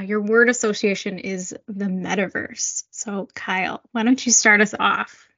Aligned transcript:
uh, 0.00 0.02
your 0.02 0.20
word 0.20 0.48
association 0.48 1.18
is 1.18 1.54
the 1.68 1.86
metaverse. 1.86 2.84
So, 2.90 3.28
Kyle, 3.34 3.82
why 3.92 4.02
don't 4.02 4.24
you 4.24 4.32
start 4.32 4.60
us 4.60 4.74
off? 4.78 5.28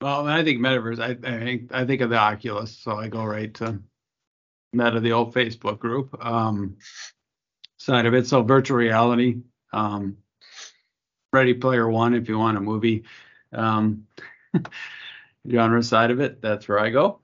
Well, 0.00 0.26
I 0.26 0.44
think 0.44 0.60
metaverse. 0.60 1.00
I, 1.00 1.10
I 1.10 1.38
think 1.44 1.72
I 1.72 1.84
think 1.84 2.00
of 2.00 2.10
the 2.10 2.16
Oculus, 2.16 2.76
so 2.76 2.96
I 2.96 3.08
go 3.08 3.24
right 3.24 3.52
to 3.54 3.80
Meta, 4.72 5.00
the 5.00 5.12
old 5.12 5.34
Facebook 5.34 5.78
group 5.78 6.24
um, 6.24 6.76
side 7.78 8.06
of 8.06 8.14
it. 8.14 8.26
So 8.26 8.42
virtual 8.42 8.76
reality, 8.76 9.40
um, 9.72 10.18
Ready 11.32 11.54
Player 11.54 11.88
One, 11.88 12.14
if 12.14 12.28
you 12.28 12.38
want 12.38 12.58
a 12.58 12.60
movie 12.60 13.04
um, 13.52 14.06
genre 15.50 15.82
side 15.82 16.10
of 16.10 16.20
it, 16.20 16.40
that's 16.40 16.68
where 16.68 16.78
I 16.78 16.90
go. 16.90 17.20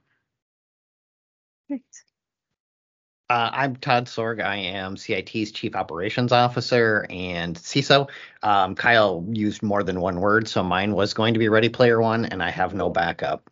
Uh, 3.27 3.49
I'm 3.51 3.75
Todd 3.77 4.05
Sorg. 4.05 4.43
I 4.43 4.55
am 4.55 4.95
CIT's 4.97 5.51
Chief 5.51 5.75
Operations 5.75 6.31
Officer 6.31 7.07
and 7.09 7.55
CISO. 7.55 8.07
Um, 8.43 8.75
Kyle 8.75 9.25
used 9.31 9.63
more 9.63 9.81
than 9.81 9.99
one 9.99 10.21
word, 10.21 10.47
so 10.47 10.61
mine 10.63 10.93
was 10.93 11.15
going 11.15 11.33
to 11.33 11.39
be 11.39 11.49
Ready 11.49 11.69
Player 11.69 11.99
One, 11.99 12.25
and 12.25 12.43
I 12.43 12.51
have 12.51 12.75
no 12.75 12.91
backup. 12.91 13.49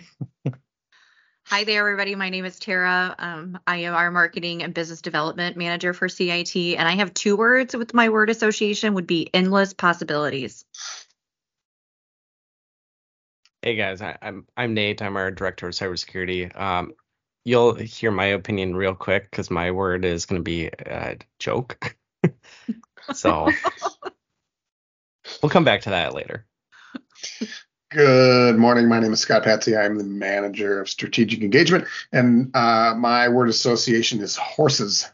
Hi 1.46 1.64
there, 1.64 1.80
everybody. 1.80 2.14
My 2.14 2.30
name 2.30 2.44
is 2.44 2.60
Tara. 2.60 3.16
Um, 3.18 3.58
I 3.66 3.78
am 3.78 3.94
our 3.94 4.12
marketing 4.12 4.62
and 4.62 4.72
business 4.72 5.02
development 5.02 5.56
manager 5.56 5.92
for 5.92 6.08
CIT, 6.08 6.54
and 6.54 6.86
I 6.86 6.92
have 6.92 7.12
two 7.12 7.36
words 7.36 7.74
with 7.74 7.92
my 7.92 8.08
word 8.08 8.30
association 8.30 8.94
would 8.94 9.08
be 9.08 9.28
endless 9.34 9.74
possibilities. 9.74 10.64
Hey 13.62 13.74
guys, 13.74 14.00
I, 14.00 14.16
am 14.22 14.46
I'm 14.56 14.74
Nate. 14.74 15.02
I'm 15.02 15.16
our 15.16 15.32
director 15.32 15.66
of 15.66 15.74
cybersecurity. 15.74 16.56
Um, 16.58 16.94
you'll 17.44 17.74
hear 17.74 18.10
my 18.10 18.26
opinion 18.26 18.76
real 18.76 18.94
quick 18.94 19.30
because 19.30 19.50
my 19.50 19.70
word 19.70 20.04
is 20.04 20.26
going 20.26 20.38
to 20.38 20.44
be 20.44 20.66
a 20.66 21.16
joke. 21.38 21.96
so 23.12 23.48
we'll 25.42 25.50
come 25.50 25.64
back 25.64 25.82
to 25.82 25.90
that 25.90 26.14
later. 26.14 26.46
Good 27.90 28.56
morning. 28.56 28.88
My 28.88 29.00
name 29.00 29.12
is 29.12 29.20
Scott 29.20 29.44
Patsy. 29.44 29.76
I'm 29.76 29.98
the 29.98 30.04
manager 30.04 30.80
of 30.80 30.88
strategic 30.88 31.42
engagement, 31.42 31.86
and 32.10 32.50
uh, 32.54 32.94
my 32.96 33.28
word 33.28 33.50
association 33.50 34.20
is 34.20 34.36
horses. 34.36 35.10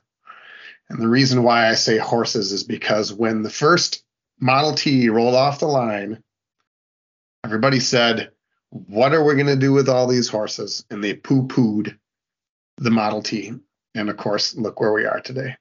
And 0.89 1.01
the 1.01 1.09
reason 1.09 1.43
why 1.43 1.69
I 1.69 1.75
say 1.75 1.99
horses 1.99 2.53
is 2.53 2.63
because 2.63 3.13
when 3.13 3.43
the 3.43 3.51
first 3.51 4.05
Model 4.41 4.75
T 4.75 5.09
rolled 5.09 5.35
off 5.35 5.59
the 5.59 5.67
line, 5.67 6.23
everybody 7.45 7.81
said, 7.81 8.31
What 8.71 9.13
are 9.13 9.25
we 9.25 9.35
going 9.35 9.47
to 9.49 9.57
do 9.57 9.73
with 9.73 9.89
all 9.89 10.07
these 10.07 10.29
horses? 10.29 10.85
And 10.89 11.03
they 11.03 11.15
poo 11.15 11.49
pooed 11.49 11.99
the 12.79 12.91
Model 12.91 13.23
T. 13.23 13.53
And 13.95 14.11
of 14.11 14.17
course, 14.17 14.55
look 14.57 14.81
where 14.81 14.93
we 14.93 15.05
are 15.05 15.21
today. 15.21 15.57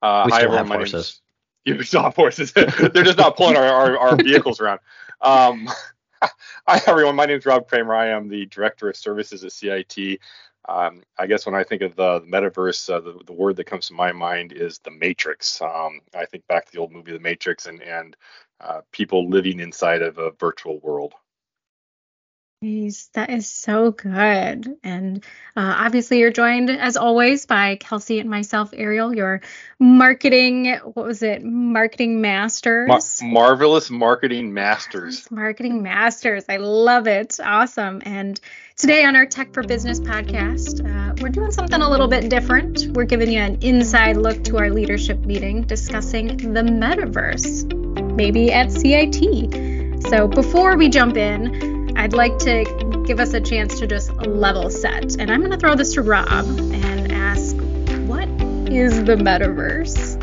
Uh, 0.00 0.24
we 0.26 0.32
hi, 0.32 0.38
still 0.38 0.54
everyone. 0.54 0.68
have 0.68 0.76
horses. 0.76 1.20
You 1.64 1.82
still 1.82 2.02
have 2.02 2.16
horses. 2.16 2.52
They're 2.54 3.04
just 3.04 3.18
not 3.18 3.36
pulling 3.36 3.56
our, 3.56 3.66
our, 3.66 3.98
our 3.98 4.16
vehicles 4.24 4.58
around. 4.58 4.80
Um, 5.20 5.68
hi, 6.22 6.80
everyone. 6.86 7.14
My 7.14 7.26
name 7.26 7.36
is 7.36 7.44
Rob 7.44 7.68
Kramer. 7.68 7.94
I 7.94 8.08
am 8.08 8.28
the 8.28 8.46
Director 8.46 8.88
of 8.88 8.96
Services 8.96 9.44
at 9.44 9.52
CIT. 9.52 10.18
Um, 10.66 11.02
I 11.18 11.26
guess 11.26 11.44
when 11.44 11.54
I 11.54 11.64
think 11.64 11.82
of 11.82 11.94
the, 11.94 12.20
the 12.20 12.26
metaverse, 12.26 12.88
uh, 12.88 13.00
the, 13.00 13.20
the, 13.26 13.34
word 13.34 13.56
that 13.56 13.64
comes 13.64 13.88
to 13.88 13.94
my 13.94 14.12
mind 14.12 14.52
is 14.52 14.78
the 14.78 14.90
Matrix. 14.90 15.60
Um, 15.60 16.00
I 16.14 16.24
think 16.24 16.46
back 16.46 16.64
to 16.66 16.72
the 16.72 16.78
old 16.78 16.92
movie 16.92 17.12
The 17.12 17.20
Matrix 17.20 17.66
and, 17.66 17.82
and 17.82 18.16
uh, 18.60 18.80
people 18.90 19.28
living 19.28 19.60
inside 19.60 20.00
of 20.00 20.16
a 20.16 20.30
virtual 20.32 20.78
world. 20.80 21.12
That 22.60 23.30
is 23.30 23.48
so 23.48 23.92
good. 23.92 24.78
And 24.82 25.24
uh, 25.56 25.74
obviously, 25.78 26.18
you're 26.18 26.32
joined 26.32 26.70
as 26.70 26.96
always 26.96 27.46
by 27.46 27.76
Kelsey 27.76 28.18
and 28.18 28.28
myself, 28.28 28.70
Ariel, 28.72 29.14
your 29.14 29.42
marketing, 29.78 30.74
what 30.82 31.06
was 31.06 31.22
it? 31.22 31.44
Marketing 31.44 32.20
masters. 32.20 32.88
Mar- 33.22 33.30
marvelous 33.30 33.90
marketing 33.90 34.52
masters. 34.52 35.30
Marketing 35.30 35.84
masters. 35.84 36.46
I 36.48 36.56
love 36.56 37.06
it. 37.06 37.38
Awesome. 37.40 38.02
And 38.04 38.40
today 38.74 39.04
on 39.04 39.14
our 39.14 39.26
Tech 39.26 39.54
for 39.54 39.62
Business 39.62 40.00
podcast, 40.00 40.84
uh, 40.84 41.14
we're 41.22 41.28
doing 41.28 41.52
something 41.52 41.80
a 41.80 41.88
little 41.88 42.08
bit 42.08 42.28
different. 42.28 42.88
We're 42.88 43.04
giving 43.04 43.30
you 43.30 43.38
an 43.38 43.62
inside 43.62 44.16
look 44.16 44.42
to 44.44 44.58
our 44.58 44.70
leadership 44.70 45.20
meeting 45.20 45.62
discussing 45.62 46.36
the 46.54 46.62
metaverse, 46.62 47.72
maybe 48.16 48.50
at 48.50 48.72
CIT. 48.72 49.78
So 50.08 50.26
before 50.26 50.76
we 50.76 50.88
jump 50.88 51.16
in, 51.16 51.67
I'd 51.98 52.12
like 52.12 52.38
to 52.38 53.02
give 53.04 53.18
us 53.18 53.34
a 53.34 53.40
chance 53.40 53.80
to 53.80 53.86
just 53.88 54.12
level 54.18 54.70
set. 54.70 55.16
And 55.18 55.32
I'm 55.32 55.40
going 55.40 55.50
to 55.50 55.58
throw 55.58 55.74
this 55.74 55.94
to 55.94 56.02
Rob 56.02 56.28
and 56.30 57.10
ask, 57.10 57.56
what 58.06 58.28
is 58.70 59.02
the 59.02 59.16
metaverse? 59.16 60.16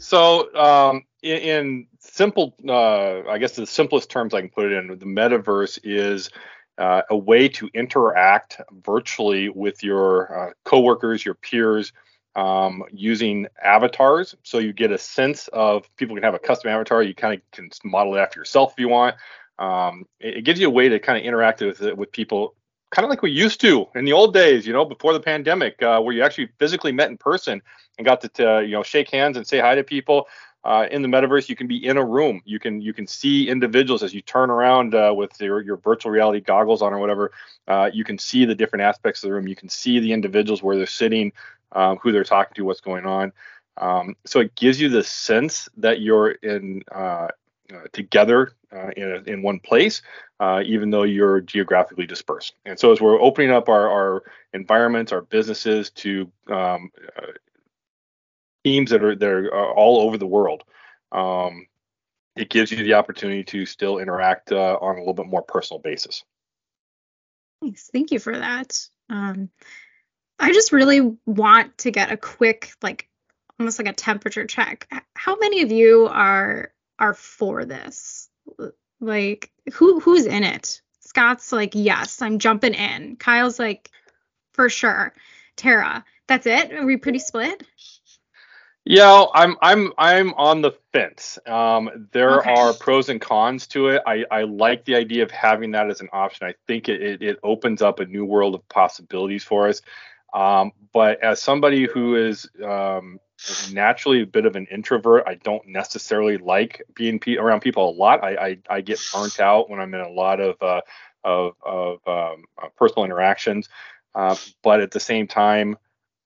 So, 0.00 0.54
um, 0.56 1.04
in, 1.22 1.38
in, 1.38 1.86
simple, 2.00 2.54
uh, 2.66 3.28
I 3.28 3.36
guess 3.36 3.54
the 3.54 3.66
simplest 3.66 4.08
terms 4.08 4.32
I 4.32 4.40
can 4.40 4.48
put 4.48 4.72
it 4.72 4.72
in, 4.72 4.98
the 4.98 5.04
metaverse 5.04 5.78
is 5.84 6.30
uh, 6.78 7.02
a 7.10 7.16
way 7.16 7.48
to 7.48 7.68
interact 7.74 8.58
virtually 8.82 9.50
with 9.50 9.84
your 9.84 10.48
uh, 10.48 10.52
coworkers, 10.64 11.22
your 11.22 11.34
peers, 11.34 11.92
um, 12.34 12.82
using 12.90 13.46
avatars. 13.62 14.34
So 14.42 14.58
you 14.58 14.72
get 14.72 14.90
a 14.90 14.98
sense 14.98 15.48
of 15.48 15.94
people 15.96 16.16
can 16.16 16.22
have 16.22 16.34
a 16.34 16.38
custom 16.38 16.70
avatar. 16.70 17.02
You 17.02 17.14
kind 17.14 17.34
of 17.34 17.50
can 17.50 17.68
model 17.84 18.14
it 18.14 18.20
after 18.20 18.40
yourself 18.40 18.72
if 18.72 18.78
you 18.78 18.88
want. 18.88 19.16
Um, 19.58 20.06
it, 20.20 20.38
it, 20.38 20.42
gives 20.42 20.60
you 20.60 20.66
a 20.66 20.70
way 20.70 20.88
to 20.88 20.98
kind 20.98 21.18
of 21.18 21.24
interact 21.24 21.60
with 21.60 21.80
with 21.80 22.12
people, 22.12 22.54
kind 22.90 23.04
of 23.04 23.10
like 23.10 23.22
we 23.22 23.30
used 23.30 23.60
to 23.62 23.86
in 23.94 24.04
the 24.04 24.12
old 24.12 24.34
days, 24.34 24.66
you 24.66 24.72
know, 24.72 24.84
before 24.84 25.12
the 25.12 25.20
pandemic, 25.20 25.82
uh, 25.82 26.00
where 26.00 26.14
you 26.14 26.22
actually 26.22 26.48
physically 26.58 26.92
met 26.92 27.10
in 27.10 27.16
person 27.16 27.62
and 27.98 28.06
got 28.06 28.20
to, 28.20 28.28
to 28.28 28.62
you 28.64 28.72
know 28.72 28.82
shake 28.82 29.10
hands 29.10 29.36
and 29.36 29.46
say 29.46 29.58
hi 29.58 29.74
to 29.74 29.84
people. 29.84 30.28
Uh, 30.64 30.88
in 30.90 31.00
the 31.00 31.06
metaverse, 31.06 31.48
you 31.48 31.54
can 31.54 31.68
be 31.68 31.86
in 31.86 31.96
a 31.96 32.04
room. 32.04 32.42
You 32.44 32.58
can 32.58 32.80
you 32.80 32.92
can 32.92 33.06
see 33.06 33.48
individuals 33.48 34.02
as 34.02 34.12
you 34.12 34.20
turn 34.20 34.50
around 34.50 34.96
uh, 34.96 35.12
with 35.14 35.40
your, 35.40 35.60
your 35.60 35.76
virtual 35.76 36.10
reality 36.10 36.40
goggles 36.40 36.82
on 36.82 36.92
or 36.92 36.98
whatever. 36.98 37.30
Uh, 37.68 37.88
you 37.92 38.02
can 38.02 38.18
see 38.18 38.44
the 38.44 38.54
different 38.54 38.82
aspects 38.82 39.22
of 39.22 39.28
the 39.28 39.34
room. 39.34 39.46
You 39.46 39.54
can 39.54 39.68
see 39.68 40.00
the 40.00 40.12
individuals 40.12 40.64
where 40.64 40.76
they're 40.76 40.86
sitting, 40.86 41.32
um, 41.70 41.98
who 41.98 42.10
they're 42.10 42.24
talking 42.24 42.54
to, 42.56 42.64
what's 42.64 42.80
going 42.80 43.06
on. 43.06 43.32
Um, 43.76 44.16
so 44.24 44.40
it 44.40 44.56
gives 44.56 44.80
you 44.80 44.88
the 44.88 45.04
sense 45.04 45.68
that 45.76 46.00
you're 46.00 46.30
in 46.30 46.82
uh, 46.92 46.96
uh, 46.96 47.28
together 47.92 48.52
uh, 48.72 48.90
in, 48.96 49.10
a, 49.10 49.30
in 49.30 49.42
one 49.42 49.60
place, 49.60 50.02
uh, 50.40 50.62
even 50.64 50.90
though 50.90 51.02
you're 51.02 51.40
geographically 51.40 52.06
dispersed. 52.06 52.54
And 52.64 52.78
so, 52.78 52.92
as 52.92 53.00
we're 53.00 53.20
opening 53.20 53.50
up 53.50 53.68
our, 53.68 53.88
our 53.88 54.22
environments, 54.52 55.12
our 55.12 55.22
businesses 55.22 55.90
to 55.90 56.30
um, 56.48 56.90
uh, 57.16 57.32
teams 58.64 58.90
that 58.90 59.02
are 59.02 59.14
that 59.14 59.28
are 59.28 59.72
all 59.72 60.00
over 60.00 60.18
the 60.18 60.26
world, 60.26 60.64
um, 61.12 61.66
it 62.36 62.50
gives 62.50 62.70
you 62.70 62.82
the 62.82 62.94
opportunity 62.94 63.44
to 63.44 63.66
still 63.66 63.98
interact 63.98 64.52
uh, 64.52 64.78
on 64.80 64.96
a 64.96 64.98
little 64.98 65.14
bit 65.14 65.26
more 65.26 65.42
personal 65.42 65.80
basis. 65.80 66.24
Thanks. 67.62 67.88
Thank 67.92 68.10
you 68.10 68.18
for 68.18 68.36
that. 68.36 68.78
Um, 69.08 69.50
I 70.38 70.52
just 70.52 70.72
really 70.72 71.16
want 71.24 71.78
to 71.78 71.90
get 71.90 72.12
a 72.12 72.16
quick, 72.16 72.72
like, 72.82 73.08
almost 73.58 73.78
like 73.78 73.88
a 73.88 73.94
temperature 73.94 74.46
check. 74.46 74.86
How 75.14 75.36
many 75.36 75.62
of 75.62 75.72
you 75.72 76.08
are 76.08 76.72
are 76.98 77.14
for 77.14 77.64
this. 77.64 78.28
Like 79.00 79.50
who 79.72 80.00
who's 80.00 80.26
in 80.26 80.42
it? 80.42 80.80
Scott's 81.00 81.52
like, 81.52 81.72
yes, 81.74 82.20
I'm 82.20 82.38
jumping 82.38 82.74
in. 82.74 83.16
Kyle's 83.16 83.58
like, 83.58 83.90
for 84.52 84.68
sure. 84.68 85.14
Tara, 85.56 86.04
that's 86.26 86.46
it. 86.46 86.72
Are 86.72 86.84
we 86.84 86.96
pretty 86.96 87.18
split? 87.18 87.62
Yeah, 88.88 89.24
I'm 89.34 89.56
I'm 89.60 89.92
I'm 89.98 90.32
on 90.34 90.62
the 90.62 90.70
fence. 90.92 91.40
Um, 91.44 92.08
there 92.12 92.38
okay. 92.38 92.54
are 92.54 92.72
pros 92.72 93.08
and 93.08 93.20
cons 93.20 93.66
to 93.68 93.88
it. 93.88 94.02
I, 94.06 94.24
I 94.30 94.42
like 94.42 94.84
the 94.84 94.94
idea 94.94 95.24
of 95.24 95.30
having 95.32 95.72
that 95.72 95.90
as 95.90 96.00
an 96.00 96.08
option. 96.12 96.46
I 96.46 96.54
think 96.68 96.88
it, 96.88 97.02
it, 97.02 97.22
it 97.22 97.38
opens 97.42 97.82
up 97.82 97.98
a 97.98 98.06
new 98.06 98.24
world 98.24 98.54
of 98.54 98.68
possibilities 98.68 99.42
for 99.42 99.66
us. 99.68 99.82
Um, 100.32 100.70
but 100.92 101.20
as 101.20 101.42
somebody 101.42 101.86
who 101.86 102.14
is 102.14 102.48
um, 102.64 103.18
naturally 103.72 104.22
a 104.22 104.26
bit 104.26 104.46
of 104.46 104.56
an 104.56 104.66
introvert. 104.70 105.24
I 105.26 105.34
don't 105.34 105.66
necessarily 105.66 106.38
like 106.38 106.82
being 106.94 107.18
pe- 107.18 107.36
around 107.36 107.60
people 107.60 107.90
a 107.90 107.96
lot. 107.96 108.24
I, 108.24 108.36
I, 108.36 108.58
I 108.76 108.80
get 108.80 109.00
burnt 109.12 109.40
out 109.40 109.68
when 109.68 109.80
I'm 109.80 109.94
in 109.94 110.00
a 110.00 110.10
lot 110.10 110.40
of 110.40 110.60
uh, 110.62 110.80
of, 111.24 111.54
of 111.62 111.98
um, 112.06 112.44
uh, 112.62 112.68
personal 112.76 113.04
interactions. 113.04 113.68
Uh, 114.14 114.36
but 114.62 114.80
at 114.80 114.92
the 114.92 115.00
same 115.00 115.26
time, 115.26 115.76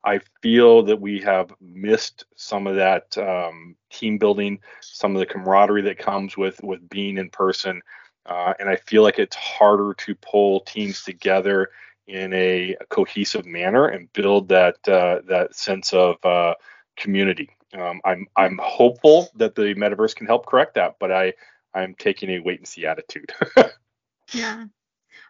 I 0.05 0.21
feel 0.43 0.83
that 0.85 1.01
we 1.01 1.21
have 1.21 1.53
missed 1.61 2.25
some 2.37 2.67
of 2.67 2.77
that 2.77 3.17
um, 3.19 3.77
team 3.91 4.19
building, 4.19 4.61
some 4.81 5.15
of 5.15 5.21
the 5.21 5.27
camaraderie 5.27 5.83
that 5.83 5.99
comes 5.99 6.37
with 6.37 6.63
with 6.63 6.89
being 6.89 7.19
in 7.19 7.31
person, 7.31 7.83
uh, 8.27 8.55
and 8.59 8.69
I 8.69 8.77
feel 8.77 9.03
like 9.03 9.19
it's 9.19 9.37
harder 9.37 9.95
to 9.95 10.15
pull 10.15 10.61
teams 10.61 11.03
together 11.03 11.71
in 12.07 12.33
a 12.33 12.77
cohesive 12.89 13.47
manner 13.47 13.87
and 13.87 14.13
build 14.13 14.49
that 14.49 14.77
uh, 14.89 15.21
that 15.29 15.55
sense 15.55 15.93
of 15.93 16.17
uh, 16.25 16.55
community. 17.01 17.51
Um, 17.77 18.01
I'm 18.05 18.27
I'm 18.37 18.59
hopeful 18.63 19.29
that 19.37 19.55
the 19.55 19.75
metaverse 19.75 20.15
can 20.15 20.27
help 20.27 20.47
correct 20.47 20.75
that, 20.75 20.97
but 21.01 21.11
I 21.11 21.35
I'm 21.75 21.95
taking 21.95 22.31
a 22.31 22.39
wait 22.41 22.59
and 22.59 22.69
see 22.69 22.87
attitude. 22.87 23.33
yeah. 24.33 24.65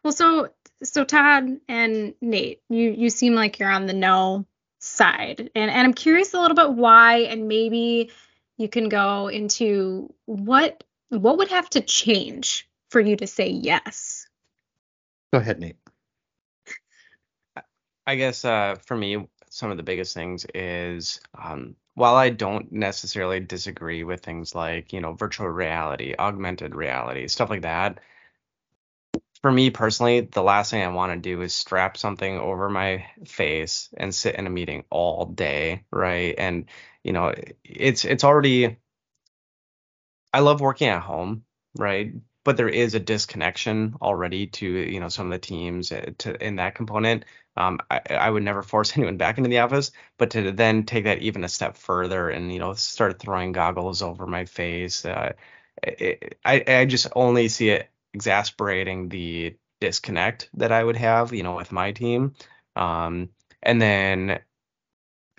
Well, 0.05 0.12
so 0.12 0.50
so 0.82 1.05
Todd 1.05 1.61
and 1.69 2.14
Nate, 2.20 2.61
you 2.69 2.90
you 2.90 3.11
seem 3.11 3.34
like 3.34 3.58
you're 3.58 3.70
on 3.70 3.87
the 3.87 3.94
no 3.94 4.46
side, 4.78 5.50
and 5.55 5.70
and 5.70 5.87
I'm 5.87 5.94
curious 5.94 6.34
a 6.34 6.40
little 6.40 6.56
bit 6.56 6.72
why, 6.72 7.19
and 7.20 7.49
maybe 7.49 8.11
you 8.56 8.69
can 8.69 8.88
go 8.88 9.28
into 9.28 10.12
what 10.26 10.84
what 11.08 11.38
would 11.38 11.49
have 11.49 11.70
to 11.70 11.81
change 11.81 12.69
for 12.90 13.00
you 13.00 13.17
to 13.17 13.26
say 13.26 13.49
yes. 13.49 14.26
Go 15.32 15.38
ahead, 15.38 15.61
Nate. 15.61 15.76
I 18.06 18.17
guess 18.17 18.44
uh, 18.44 18.76
for 18.87 18.96
me, 18.96 19.28
some 19.50 19.70
of 19.70 19.76
the 19.76 19.82
biggest 19.82 20.14
things 20.14 20.47
is 20.55 21.20
um, 21.37 21.76
while 21.94 22.17
I 22.17 22.31
don't 22.31 22.73
necessarily 22.73 23.41
disagree 23.41 24.05
with 24.05 24.23
things 24.23 24.55
like, 24.55 24.93
you 24.93 25.00
know, 25.00 25.12
virtual 25.14 25.49
reality, 25.49 26.14
augmented 26.19 26.75
reality, 26.75 27.29
stuff 27.29 27.50
like 27.50 27.62
that, 27.62 28.00
for 29.43 29.50
me 29.50 29.70
personally, 29.70 30.20
the 30.20 30.43
last 30.43 30.70
thing 30.70 30.82
I 30.82 30.88
want 30.88 31.12
to 31.12 31.19
do 31.19 31.43
is 31.43 31.55
strap 31.55 31.97
something 31.97 32.38
over 32.38 32.69
my 32.69 33.06
face 33.26 33.88
and 33.97 34.14
sit 34.14 34.35
in 34.37 34.47
a 34.47 34.50
meeting 34.50 34.85
all 34.91 35.26
day, 35.26 35.85
right? 35.91 36.35
And 36.37 36.67
you 37.03 37.12
know, 37.12 37.35
it's 37.64 38.05
it's 38.05 38.25
already 38.25 38.76
I 40.32 40.41
love 40.41 40.61
working 40.61 40.88
at 40.88 41.03
home, 41.03 41.44
right? 41.76 42.12
But 42.45 42.57
there 42.57 42.69
is 42.69 42.95
a 42.95 43.01
disconnection 43.01 43.95
already 44.01 44.47
to 44.49 44.67
you 44.67 45.01
know 45.01 45.09
some 45.09 45.27
of 45.27 45.33
the 45.33 45.39
teams 45.39 45.93
uh, 45.93 46.11
to 46.19 46.45
in 46.45 46.57
that 46.57 46.75
component. 46.75 47.25
Um, 47.57 47.81
I, 47.91 48.01
I 48.11 48.31
would 48.31 48.43
never 48.43 48.63
force 48.63 48.93
anyone 48.97 49.17
back 49.17 49.39
into 49.39 49.51
the 49.51 49.59
office, 49.61 49.93
but 50.19 50.31
to 50.31 50.53
then 50.53 50.85
take 50.85 51.05
that 51.05 51.19
even 51.23 51.45
a 51.45 51.49
step 51.49 51.77
further 51.77 52.31
and 52.31 52.53
you 52.53 52.59
know 52.59 52.73
start 52.75 53.19
throwing 53.19 53.53
goggles 53.53 54.03
over 54.03 54.27
my 54.27 54.45
face, 54.47 55.05
uh, 55.05 55.33
it, 55.83 56.39
I 56.45 56.65
I 56.67 56.85
just 56.87 57.09
only 57.15 57.49
see 57.49 57.71
it 57.71 57.91
exasperating 58.15 59.09
the 59.09 59.57
disconnect 59.81 60.51
that 60.55 60.73
I 60.73 60.83
would 60.85 60.97
have, 60.97 61.33
you 61.33 61.43
know, 61.43 61.57
with 61.57 61.73
my 61.73 61.93
team. 61.93 62.35
Um, 62.77 63.31
and 63.63 63.81
then 63.81 64.41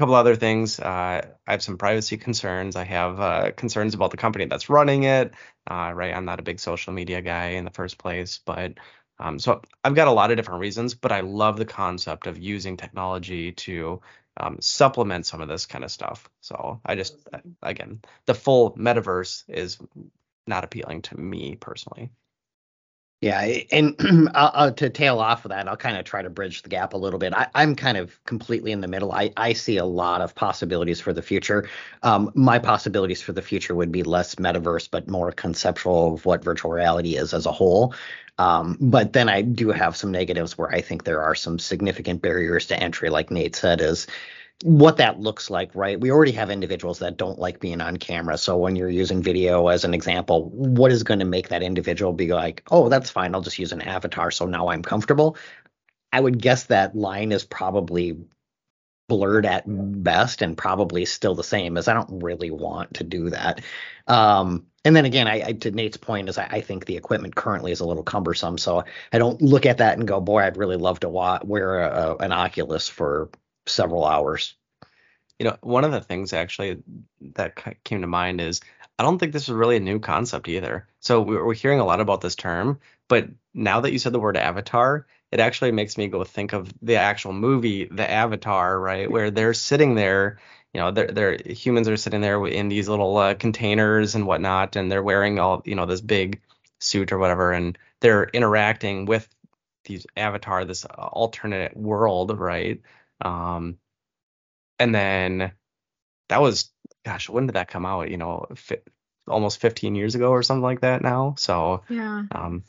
couple 0.02 0.16
other 0.16 0.36
things. 0.36 0.80
Uh, 0.80 1.22
I 1.46 1.52
have 1.52 1.62
some 1.62 1.78
privacy 1.78 2.18
concerns. 2.18 2.76
I 2.76 2.86
have 2.86 3.20
uh, 3.20 3.52
concerns 3.52 3.94
about 3.94 4.10
the 4.10 4.18
company 4.18 4.46
that's 4.46 4.68
running 4.68 5.04
it. 5.04 5.32
Uh, 5.70 5.92
right, 5.94 6.12
I'm 6.12 6.26
not 6.26 6.40
a 6.40 6.44
big 6.44 6.60
social 6.60 6.92
media 6.92 7.22
guy 7.22 7.50
in 7.50 7.66
the 7.66 7.72
first 7.72 8.00
place, 8.00 8.40
but 8.44 8.74
um, 9.20 9.38
so 9.38 9.62
I've 9.84 9.94
got 9.94 10.08
a 10.08 10.12
lot 10.12 10.32
of 10.32 10.38
different 10.38 10.62
reasons. 10.62 10.96
But 10.96 11.12
I 11.12 11.20
love 11.20 11.58
the 11.58 11.66
concept 11.66 12.26
of 12.26 12.40
using 12.40 12.78
technology 12.78 13.52
to 13.52 14.02
um, 14.38 14.58
supplement 14.60 15.28
some 15.28 15.40
of 15.40 15.48
this 15.48 15.68
kind 15.68 15.84
of 15.84 15.92
stuff. 15.92 16.28
So 16.40 16.82
I 16.84 16.96
just, 16.96 17.18
again, 17.62 18.02
the 18.26 18.34
full 18.34 18.76
metaverse 18.76 19.44
is 19.50 19.78
not 20.48 20.64
appealing 20.64 21.04
to 21.04 21.18
me 21.20 21.58
personally. 21.58 22.10
Yeah, 23.22 23.40
and 23.72 23.96
to 24.78 24.90
tail 24.90 25.20
off 25.20 25.46
of 25.46 25.50
that, 25.50 25.68
I'll 25.68 25.78
kind 25.78 25.96
of 25.96 26.06
try 26.06 26.24
to 26.24 26.30
bridge 26.32 26.64
the 26.64 26.70
gap 26.70 26.94
a 26.94 26.98
little 26.98 27.20
bit. 27.20 27.34
I, 27.36 27.48
am 27.54 27.76
kind 27.76 27.98
of 27.98 28.20
completely 28.26 28.72
in 28.72 28.82
the 28.82 28.88
middle. 28.88 29.12
I, 29.12 29.32
I 29.38 29.54
see 29.54 29.78
a 29.78 29.86
lot 29.86 30.22
of 30.22 30.34
possibilities 30.34 31.00
for 31.00 31.14
the 31.14 31.22
future. 31.22 31.70
Um, 32.02 32.32
my 32.34 32.58
possibilities 32.58 33.22
for 33.22 33.32
the 33.32 33.44
future 33.44 33.76
would 33.76 33.92
be 33.92 34.02
less 34.02 34.36
metaverse, 34.36 34.90
but 34.90 35.08
more 35.08 35.32
conceptual 35.32 36.16
of 36.16 36.26
what 36.26 36.44
virtual 36.44 36.72
reality 36.72 37.16
is 37.16 37.36
as 37.36 37.46
a 37.46 37.52
whole. 37.52 37.94
Um, 38.40 38.76
but 38.82 39.14
then 39.14 39.30
I 39.30 39.44
do 39.44 39.70
have 39.70 39.96
some 39.96 40.12
negatives 40.12 40.58
where 40.58 40.72
I 40.72 40.82
think 40.82 41.04
there 41.04 41.22
are 41.22 41.36
some 41.36 41.60
significant 41.60 42.24
barriers 42.24 42.66
to 42.68 42.80
entry, 42.80 43.12
like 43.12 43.30
Nate 43.30 43.56
said, 43.56 43.82
is 43.82 44.08
what 44.64 44.98
that 44.98 45.20
looks 45.20 45.50
like, 45.50 45.74
right? 45.74 46.00
We 46.00 46.12
already 46.12 46.32
have 46.34 46.50
individuals 46.50 47.00
that 47.00 47.18
don't 47.18 47.40
like 47.40 47.60
being 47.60 47.82
on 47.82 47.98
camera. 47.98 48.38
So 48.38 48.58
when 48.58 48.76
you're 48.76 48.90
using 48.90 49.22
video 49.22 49.68
as 49.68 49.84
an 49.84 49.94
example, 49.94 50.50
what 50.50 50.92
is 50.92 51.04
going 51.04 51.20
to 51.20 51.26
make 51.26 51.50
that 51.50 51.64
individual 51.64 52.14
be 52.14 52.28
like, 52.28 52.64
oh, 52.70 52.90
that's 52.90 53.10
fine. 53.10 53.34
I'll 53.34 53.42
just 53.42 53.60
use 53.60 53.72
an 53.72 53.82
avatar. 53.82 54.30
So 54.30 54.46
now 54.46 54.70
I'm 54.70 54.84
comfortable. 54.84 55.38
I 56.14 56.20
would 56.20 56.42
guess 56.42 56.66
that 56.66 56.96
line 56.96 57.32
is 57.32 57.44
probably 57.44 58.18
blurred 59.08 59.46
at 59.46 59.64
best 59.68 60.42
and 60.42 60.58
probably 60.58 61.06
still 61.06 61.36
the 61.36 61.44
same 61.44 61.78
as 61.78 61.88
I 61.88 61.94
don't 61.94 62.24
really 62.24 62.52
want 62.52 62.94
to 62.96 63.04
do 63.04 63.30
that. 63.32 63.62
Um, 64.08 64.68
and 64.86 64.96
then 64.96 65.06
again, 65.06 65.28
I, 65.28 65.44
I, 65.48 65.52
to 65.54 65.72
Nate's 65.72 65.98
point 65.98 66.30
is 66.30 66.38
I, 66.38 66.48
I, 66.50 66.62
think 66.62 66.86
the 66.86 66.96
equipment 66.96 67.36
currently 67.36 67.72
is 67.72 67.82
a 67.82 67.86
little 67.86 68.04
cumbersome, 68.04 68.58
so 68.58 68.84
I 69.12 69.18
don't 69.18 69.42
look 69.42 69.66
at 69.66 69.80
that 69.80 69.98
and 69.98 70.08
go, 70.08 70.22
boy, 70.22 70.40
I'd 70.44 70.58
really 70.58 70.78
love 70.78 71.02
to 71.02 71.10
wa- 71.10 71.42
wear 71.44 71.82
a, 71.82 71.90
a, 71.90 72.16
an 72.18 72.32
Oculus 72.32 72.88
for 72.88 73.30
several 73.66 74.06
hours. 74.06 74.56
You 75.40 75.46
know, 75.46 75.58
one 75.62 75.84
of 75.84 75.92
the 75.92 76.02
things 76.02 76.34
actually 76.34 76.84
that 77.34 77.84
came 77.84 78.02
to 78.02 78.08
mind 78.08 78.42
is 78.42 78.62
I 79.00 79.04
don't 79.04 79.18
think 79.18 79.34
this 79.34 79.44
is 79.44 79.50
really 79.50 79.78
a 79.78 79.82
new 79.82 80.00
concept 80.00 80.48
either. 80.48 80.88
So 81.00 81.22
we're 81.22 81.54
hearing 81.54 81.80
a 81.80 81.86
lot 81.86 82.00
about 82.00 82.22
this 82.22 82.36
term, 82.36 82.80
but 83.08 83.28
now 83.54 83.82
that 83.82 83.92
you 83.92 84.00
said 84.00 84.14
the 84.14 84.20
word 84.20 84.38
avatar, 84.38 85.08
it 85.32 85.40
actually 85.40 85.72
makes 85.72 85.98
me 85.98 86.08
go 86.08 86.24
think 86.24 86.54
of 86.54 86.72
the 86.82 86.98
actual 86.98 87.34
movie, 87.34 87.86
The 87.86 88.10
Avatar, 88.10 88.80
right, 88.80 89.10
where 89.10 89.32
they're 89.32 89.54
sitting 89.54 89.96
there. 89.96 90.40
You 90.74 90.82
know, 90.82 90.92
they're, 90.92 91.08
they're 91.08 91.38
humans 91.46 91.88
are 91.88 91.98
sitting 91.98 92.22
there 92.22 92.46
in 92.46 92.70
these 92.70 92.90
little 92.90 93.18
uh, 93.18 93.34
containers 93.36 94.16
and 94.16 94.28
whatnot, 94.28 94.76
and 94.76 94.92
they're 94.92 95.04
wearing 95.04 95.40
all 95.40 95.62
you 95.66 95.76
know 95.76 95.86
this 95.86 96.02
big 96.02 96.42
suit 96.80 97.12
or 97.12 97.18
whatever, 97.18 97.54
and 97.54 97.78
they're 98.02 98.26
interacting 98.26 99.06
with 99.06 99.28
these 99.86 100.06
avatar, 100.16 100.66
this 100.66 100.86
alternate 100.86 101.76
world, 101.76 102.38
right? 102.38 102.82
Um, 103.22 103.78
and 104.80 104.94
then 104.94 105.52
that 106.30 106.42
was, 106.42 106.72
gosh, 107.06 107.30
when 107.30 107.48
did 107.48 107.56
that 107.56 107.68
come 107.68 107.86
out? 107.86 108.10
You 108.10 108.18
know, 108.18 108.48
fi- 108.56 108.82
almost 109.28 109.60
15 109.60 109.96
years 109.96 110.16
ago 110.16 110.30
or 110.30 110.44
something 110.44 110.64
like 110.64 110.82
that 110.82 111.02
now. 111.02 111.36
So, 111.38 111.84
yeah. 111.90 112.24
Um, 112.32 112.64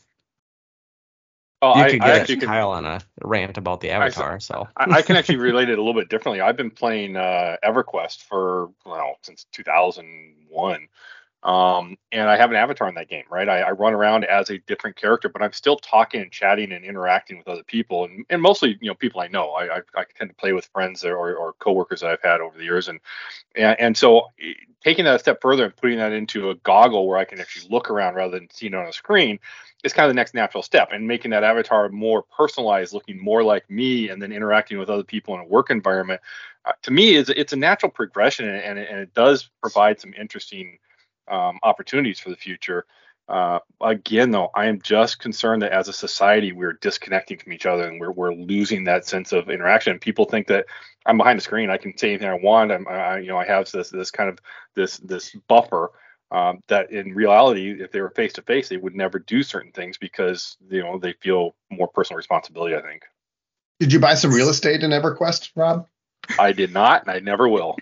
Oh, 1.64 1.76
you 1.76 1.84
I, 1.84 1.90
could 1.90 2.02
I 2.02 2.06
get 2.06 2.20
actually 2.22 2.37
Kyle 2.38 2.70
on 2.72 2.84
a 2.84 3.00
rant 3.22 3.56
about 3.56 3.81
the 3.81 3.90
Avatar. 3.90 4.34
I, 4.34 4.38
so 4.38 4.66
I, 4.76 4.90
I, 4.90 5.02
can 5.02 5.14
actually 5.14 5.37
relate 5.37 5.69
it 5.69 5.78
a 5.78 5.81
little 5.81 5.99
bit 5.99 6.08
differently. 6.08 6.40
I've 6.40 6.56
been 6.56 6.72
playing 6.72 7.14
uh, 7.14 7.56
EverQuest 7.64 8.22
for 8.25 8.70
well 8.84 9.14
since 9.22 9.46
2001, 9.52 10.88
um, 11.44 11.96
and 12.12 12.28
I 12.28 12.36
have 12.36 12.50
an 12.50 12.56
avatar 12.56 12.88
in 12.88 12.94
that 12.94 13.08
game, 13.08 13.24
right? 13.28 13.48
I, 13.48 13.62
I, 13.62 13.70
run 13.72 13.94
around 13.94 14.24
as 14.24 14.50
a 14.50 14.58
different 14.58 14.94
character, 14.94 15.28
but 15.28 15.42
I'm 15.42 15.52
still 15.52 15.76
talking 15.76 16.20
and 16.20 16.30
chatting 16.30 16.70
and 16.70 16.84
interacting 16.84 17.36
with 17.36 17.48
other 17.48 17.64
people, 17.64 18.04
and, 18.04 18.24
and 18.30 18.40
mostly, 18.40 18.78
you 18.80 18.88
know, 18.88 18.94
people 18.94 19.20
I 19.20 19.26
know. 19.26 19.50
I, 19.50 19.78
I, 19.78 19.80
I 19.96 20.04
tend 20.16 20.30
to 20.30 20.36
play 20.36 20.52
with 20.52 20.66
friends 20.66 21.04
or, 21.04 21.34
or 21.34 21.54
coworkers 21.54 22.02
that 22.02 22.10
I've 22.10 22.22
had 22.22 22.40
over 22.40 22.56
the 22.56 22.62
years, 22.62 22.86
and 22.86 23.00
and, 23.56 23.80
and 23.80 23.96
so 23.96 24.28
eh, 24.40 24.52
taking 24.84 25.04
that 25.04 25.16
a 25.16 25.18
step 25.18 25.40
further 25.42 25.64
and 25.64 25.76
putting 25.76 25.98
that 25.98 26.12
into 26.12 26.50
a 26.50 26.54
goggle 26.56 27.08
where 27.08 27.18
I 27.18 27.24
can 27.24 27.40
actually 27.40 27.68
look 27.70 27.90
around 27.90 28.14
rather 28.14 28.38
than 28.38 28.48
seeing 28.52 28.74
it 28.74 28.76
on 28.76 28.86
a 28.86 28.92
screen 28.92 29.40
is 29.82 29.92
kind 29.92 30.06
of 30.06 30.10
the 30.10 30.14
next 30.14 30.34
natural 30.34 30.62
step, 30.62 30.90
and 30.92 31.08
making 31.08 31.32
that 31.32 31.42
avatar 31.42 31.88
more 31.88 32.22
personalized, 32.22 32.92
looking 32.92 33.20
more 33.20 33.42
like 33.42 33.68
me, 33.68 34.10
and 34.10 34.22
then 34.22 34.30
interacting 34.30 34.78
with 34.78 34.88
other 34.88 35.02
people 35.02 35.34
in 35.34 35.40
a 35.40 35.44
work 35.44 35.70
environment. 35.70 36.20
Uh, 36.64 36.72
to 36.82 36.93
me, 36.93 37.14
is 37.14 37.31
it's 37.31 37.52
a 37.52 37.56
natural 37.56 37.90
progression, 37.90 38.48
and, 38.48 38.78
and 38.78 39.00
it 39.00 39.12
does 39.12 39.50
provide 39.60 40.00
some 40.00 40.14
interesting 40.14 40.78
um, 41.29 41.58
opportunities 41.62 42.20
for 42.20 42.31
the 42.31 42.36
future. 42.36 42.86
Uh, 43.29 43.60
again, 43.81 44.31
though, 44.31 44.50
I 44.55 44.67
am 44.67 44.81
just 44.82 45.19
concerned 45.19 45.62
that 45.62 45.72
as 45.72 45.88
a 45.88 45.93
society 45.93 46.52
we're 46.52 46.74
disconnecting 46.74 47.38
from 47.38 47.52
each 47.52 47.67
other 47.67 47.88
and 47.88 48.00
we're 48.00 48.10
we're 48.10 48.34
losing 48.34 48.84
that 48.84 49.06
sense 49.06 49.32
of 49.32 49.48
interaction. 49.48 49.98
People 49.98 50.24
think 50.24 50.48
that 50.48 50.67
I'm 51.06 51.19
behind 51.19 51.38
the 51.38 51.43
screen, 51.43 51.70
I 51.70 51.76
can 51.76 51.96
say 51.96 52.10
anything 52.10 52.29
I 52.29 52.34
want. 52.34 52.72
I'm, 52.72 52.86
I, 52.88 53.19
you 53.19 53.29
know, 53.29 53.38
I 53.38 53.46
have 53.46 53.70
this 53.70 53.91
this 53.91 54.10
kind 54.10 54.29
of 54.29 54.38
this 54.74 54.98
this 54.98 55.34
buffer. 55.48 55.93
Um, 56.31 56.60
that 56.69 56.91
in 56.91 57.14
reality, 57.14 57.82
if 57.82 57.93
they 57.93 58.00
were 58.00 58.08
face 58.08 58.32
to 58.34 58.43
face, 58.43 58.70
they 58.70 58.79
would 58.79 58.94
never 58.94 59.19
do 59.19 59.43
certain 59.43 59.70
things 59.70 59.98
because 59.98 60.56
you 60.70 60.82
know 60.82 60.98
they 60.98 61.12
feel 61.20 61.55
more 61.70 61.88
personal 61.88 62.17
responsibility. 62.17 62.74
I 62.74 62.81
think. 62.81 63.02
Did 63.81 63.93
you 63.93 64.00
buy 64.00 64.14
some 64.14 64.32
real 64.32 64.48
estate 64.48 64.82
in 64.82 64.91
EverQuest, 64.91 65.50
Rob? 65.56 65.86
I 66.38 66.52
did 66.52 66.72
not, 66.72 67.02
and 67.02 67.10
I 67.10 67.19
never 67.19 67.48
will 67.48 67.76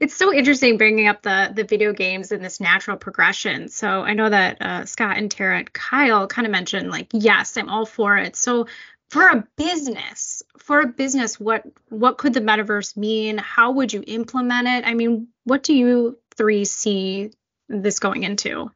it's 0.00 0.14
so 0.14 0.32
interesting 0.32 0.78
bringing 0.78 1.08
up 1.08 1.22
the 1.22 1.52
the 1.54 1.64
video 1.64 1.92
games 1.92 2.32
and 2.32 2.44
this 2.44 2.60
natural 2.60 2.96
progression. 2.96 3.68
So 3.68 4.02
I 4.02 4.14
know 4.14 4.28
that 4.28 4.62
uh, 4.62 4.84
Scott 4.86 5.16
and 5.18 5.30
Tara 5.30 5.58
and 5.58 5.72
Kyle 5.72 6.26
kind 6.26 6.46
of 6.46 6.52
mentioned 6.52 6.90
like, 6.90 7.08
yes, 7.12 7.56
I'm 7.56 7.68
all 7.68 7.86
for 7.86 8.16
it. 8.16 8.36
So 8.36 8.66
for 9.10 9.28
a 9.28 9.46
business, 9.56 10.42
for 10.58 10.80
a 10.80 10.86
business, 10.86 11.38
what 11.38 11.64
what 11.88 12.18
could 12.18 12.34
the 12.34 12.40
metaverse 12.40 12.96
mean? 12.96 13.38
How 13.38 13.72
would 13.72 13.92
you 13.92 14.02
implement 14.06 14.68
it? 14.68 14.86
I 14.86 14.94
mean, 14.94 15.28
what 15.44 15.62
do 15.62 15.74
you 15.74 16.18
three 16.36 16.64
see 16.64 17.30
this 17.68 17.98
going 17.98 18.22
into? 18.22 18.70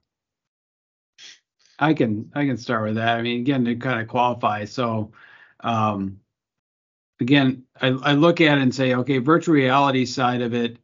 I 1.78 1.94
can 1.94 2.30
I 2.34 2.46
can 2.46 2.56
start 2.56 2.84
with 2.84 2.96
that. 2.96 3.16
I 3.16 3.22
mean, 3.22 3.40
again, 3.40 3.64
to 3.64 3.76
kind 3.76 4.00
of 4.00 4.08
qualify. 4.08 4.64
So, 4.66 5.12
um, 5.60 6.20
again, 7.20 7.64
I, 7.80 7.88
I 7.88 8.12
look 8.12 8.40
at 8.40 8.58
it 8.58 8.62
and 8.62 8.74
say, 8.74 8.94
okay, 8.94 9.18
virtual 9.18 9.54
reality 9.54 10.04
side 10.06 10.42
of 10.42 10.54
it 10.54 10.78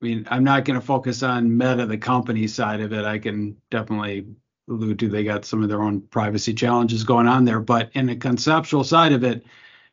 I 0.00 0.06
mean, 0.06 0.26
I'm 0.30 0.44
not 0.44 0.64
going 0.64 0.80
to 0.80 0.86
focus 0.86 1.22
on 1.22 1.56
Meta, 1.56 1.86
the 1.86 1.98
company 1.98 2.46
side 2.46 2.80
of 2.80 2.92
it. 2.92 3.04
I 3.04 3.18
can 3.18 3.56
definitely 3.70 4.26
allude 4.68 4.98
to 5.00 5.08
they 5.08 5.24
got 5.24 5.44
some 5.44 5.62
of 5.62 5.68
their 5.68 5.82
own 5.82 6.00
privacy 6.00 6.54
challenges 6.54 7.04
going 7.04 7.26
on 7.26 7.44
there. 7.44 7.60
But 7.60 7.90
in 7.92 8.06
the 8.06 8.16
conceptual 8.16 8.84
side 8.84 9.12
of 9.12 9.24
it, 9.24 9.44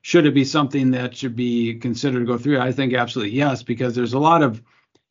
should 0.01 0.25
it 0.25 0.33
be 0.33 0.45
something 0.45 0.91
that 0.91 1.15
should 1.15 1.35
be 1.35 1.75
considered 1.75 2.19
to 2.19 2.25
go 2.25 2.37
through? 2.37 2.59
I 2.59 2.71
think 2.71 2.93
absolutely 2.93 3.35
yes, 3.35 3.63
because 3.63 3.95
there's 3.95 4.13
a 4.13 4.19
lot 4.19 4.43
of 4.43 4.61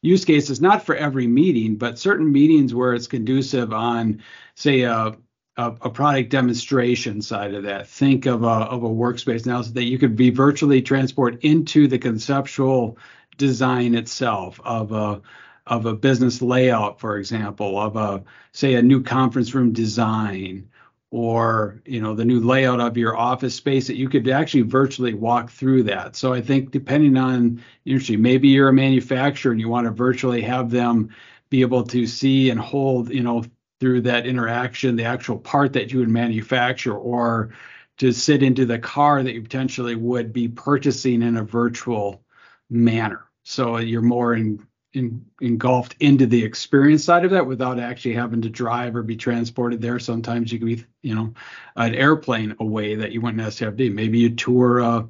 use 0.00 0.25
cases, 0.25 0.61
not 0.61 0.87
for 0.87 0.95
every 0.95 1.26
meeting, 1.26 1.76
but 1.76 1.99
certain 1.99 2.33
meetings 2.33 2.73
where 2.73 2.95
it's 2.95 3.09
conducive 3.09 3.73
on, 3.73 4.23
say, 4.55 4.83
a, 4.83 5.17
a, 5.56 5.75
a, 5.82 5.90
product 5.90 6.30
demonstration 6.30 7.22
side 7.22 7.54
of 7.54 7.62
that. 7.62 7.88
Think 7.88 8.26
of 8.26 8.42
a 8.42 8.46
of 8.46 8.82
a 8.82 8.88
workspace 8.88 9.46
now 9.46 9.62
so 9.62 9.72
that 9.72 9.84
you 9.84 9.98
could 9.98 10.16
be 10.16 10.30
virtually 10.30 10.82
transport 10.82 11.42
into 11.42 11.88
the 11.88 11.98
conceptual 11.98 12.98
design 13.38 13.94
itself 13.94 14.60
of 14.64 14.92
a 14.92 15.20
of 15.66 15.86
a 15.86 15.94
business 15.94 16.42
layout, 16.42 17.00
for 17.00 17.18
example, 17.18 17.78
of 17.78 17.96
a 17.96 18.22
say 18.52 18.75
a 18.75 18.82
new 18.82 19.02
conference 19.02 19.54
room 19.54 19.72
design 19.72 20.68
or 21.10 21.80
you 21.86 22.00
know 22.00 22.14
the 22.14 22.25
new 22.25 22.40
layout 22.40 22.80
of 22.80 22.96
your 22.96 23.16
office 23.16 23.54
space 23.54 23.86
that 23.86 23.96
you 23.96 24.08
could 24.08 24.28
actually 24.28 24.62
virtually 24.62 25.14
walk 25.14 25.50
through 25.50 25.84
that. 25.84 26.16
So 26.16 26.32
I 26.34 26.40
think 26.40 26.70
depending 26.70 27.16
on 27.16 27.62
industry, 27.84 28.16
maybe 28.16 28.48
you're 28.48 28.68
a 28.68 28.72
manufacturer 28.72 29.52
and 29.52 29.60
you 29.60 29.68
want 29.68 29.86
to 29.86 29.90
virtually 29.92 30.42
have 30.42 30.70
them 30.70 31.10
be 31.48 31.60
able 31.60 31.84
to 31.84 32.06
see 32.06 32.50
and 32.50 32.58
hold, 32.58 33.08
you 33.10 33.22
know, 33.22 33.44
through 33.80 34.02
that 34.02 34.26
interaction, 34.26 34.97
the 34.97 35.04
actual 35.04 35.38
part 35.38 35.73
that 35.75 35.92
you 35.92 35.99
would 35.99 36.09
manufacture, 36.09 36.95
or 36.95 37.50
to 37.99 38.12
sit 38.12 38.42
into 38.42 38.66
the 38.66 38.78
car 38.78 39.23
that 39.23 39.33
you 39.33 39.42
potentially 39.42 39.95
would 39.95 40.33
be 40.33 40.49
purchasing 40.49 41.23
in 41.23 41.37
a 41.37 41.42
virtual 41.42 42.23
manner. 42.68 43.25
So 43.42 43.78
you're 43.78 44.02
more 44.02 44.35
in, 44.35 44.66
in, 44.92 45.25
engulfed 45.40 45.97
into 46.00 46.26
the 46.26 46.42
experience 46.42 47.04
side 47.04 47.25
of 47.25 47.30
that 47.30 47.47
without 47.47 47.78
actually 47.78 48.14
having 48.14 48.42
to 48.42 48.50
drive 48.50 48.97
or 48.97 49.02
be 49.02 49.16
transported 49.16 49.80
there. 49.80 49.99
Sometimes 49.99 50.52
you 50.52 50.59
can 50.59 50.68
be, 50.68 50.85
you 51.02 51.14
know, 51.14 51.35
an 51.76 51.95
airplane 51.95 52.56
away 52.61 52.97
that 52.97 53.12
you 53.12 53.21
wouldn't 53.21 53.42
necessarily 53.42 53.85
have 53.85 53.90
to. 53.90 53.95
Maybe 53.95 54.18
you 54.18 54.35
tour 54.35 54.78
a, 54.80 55.09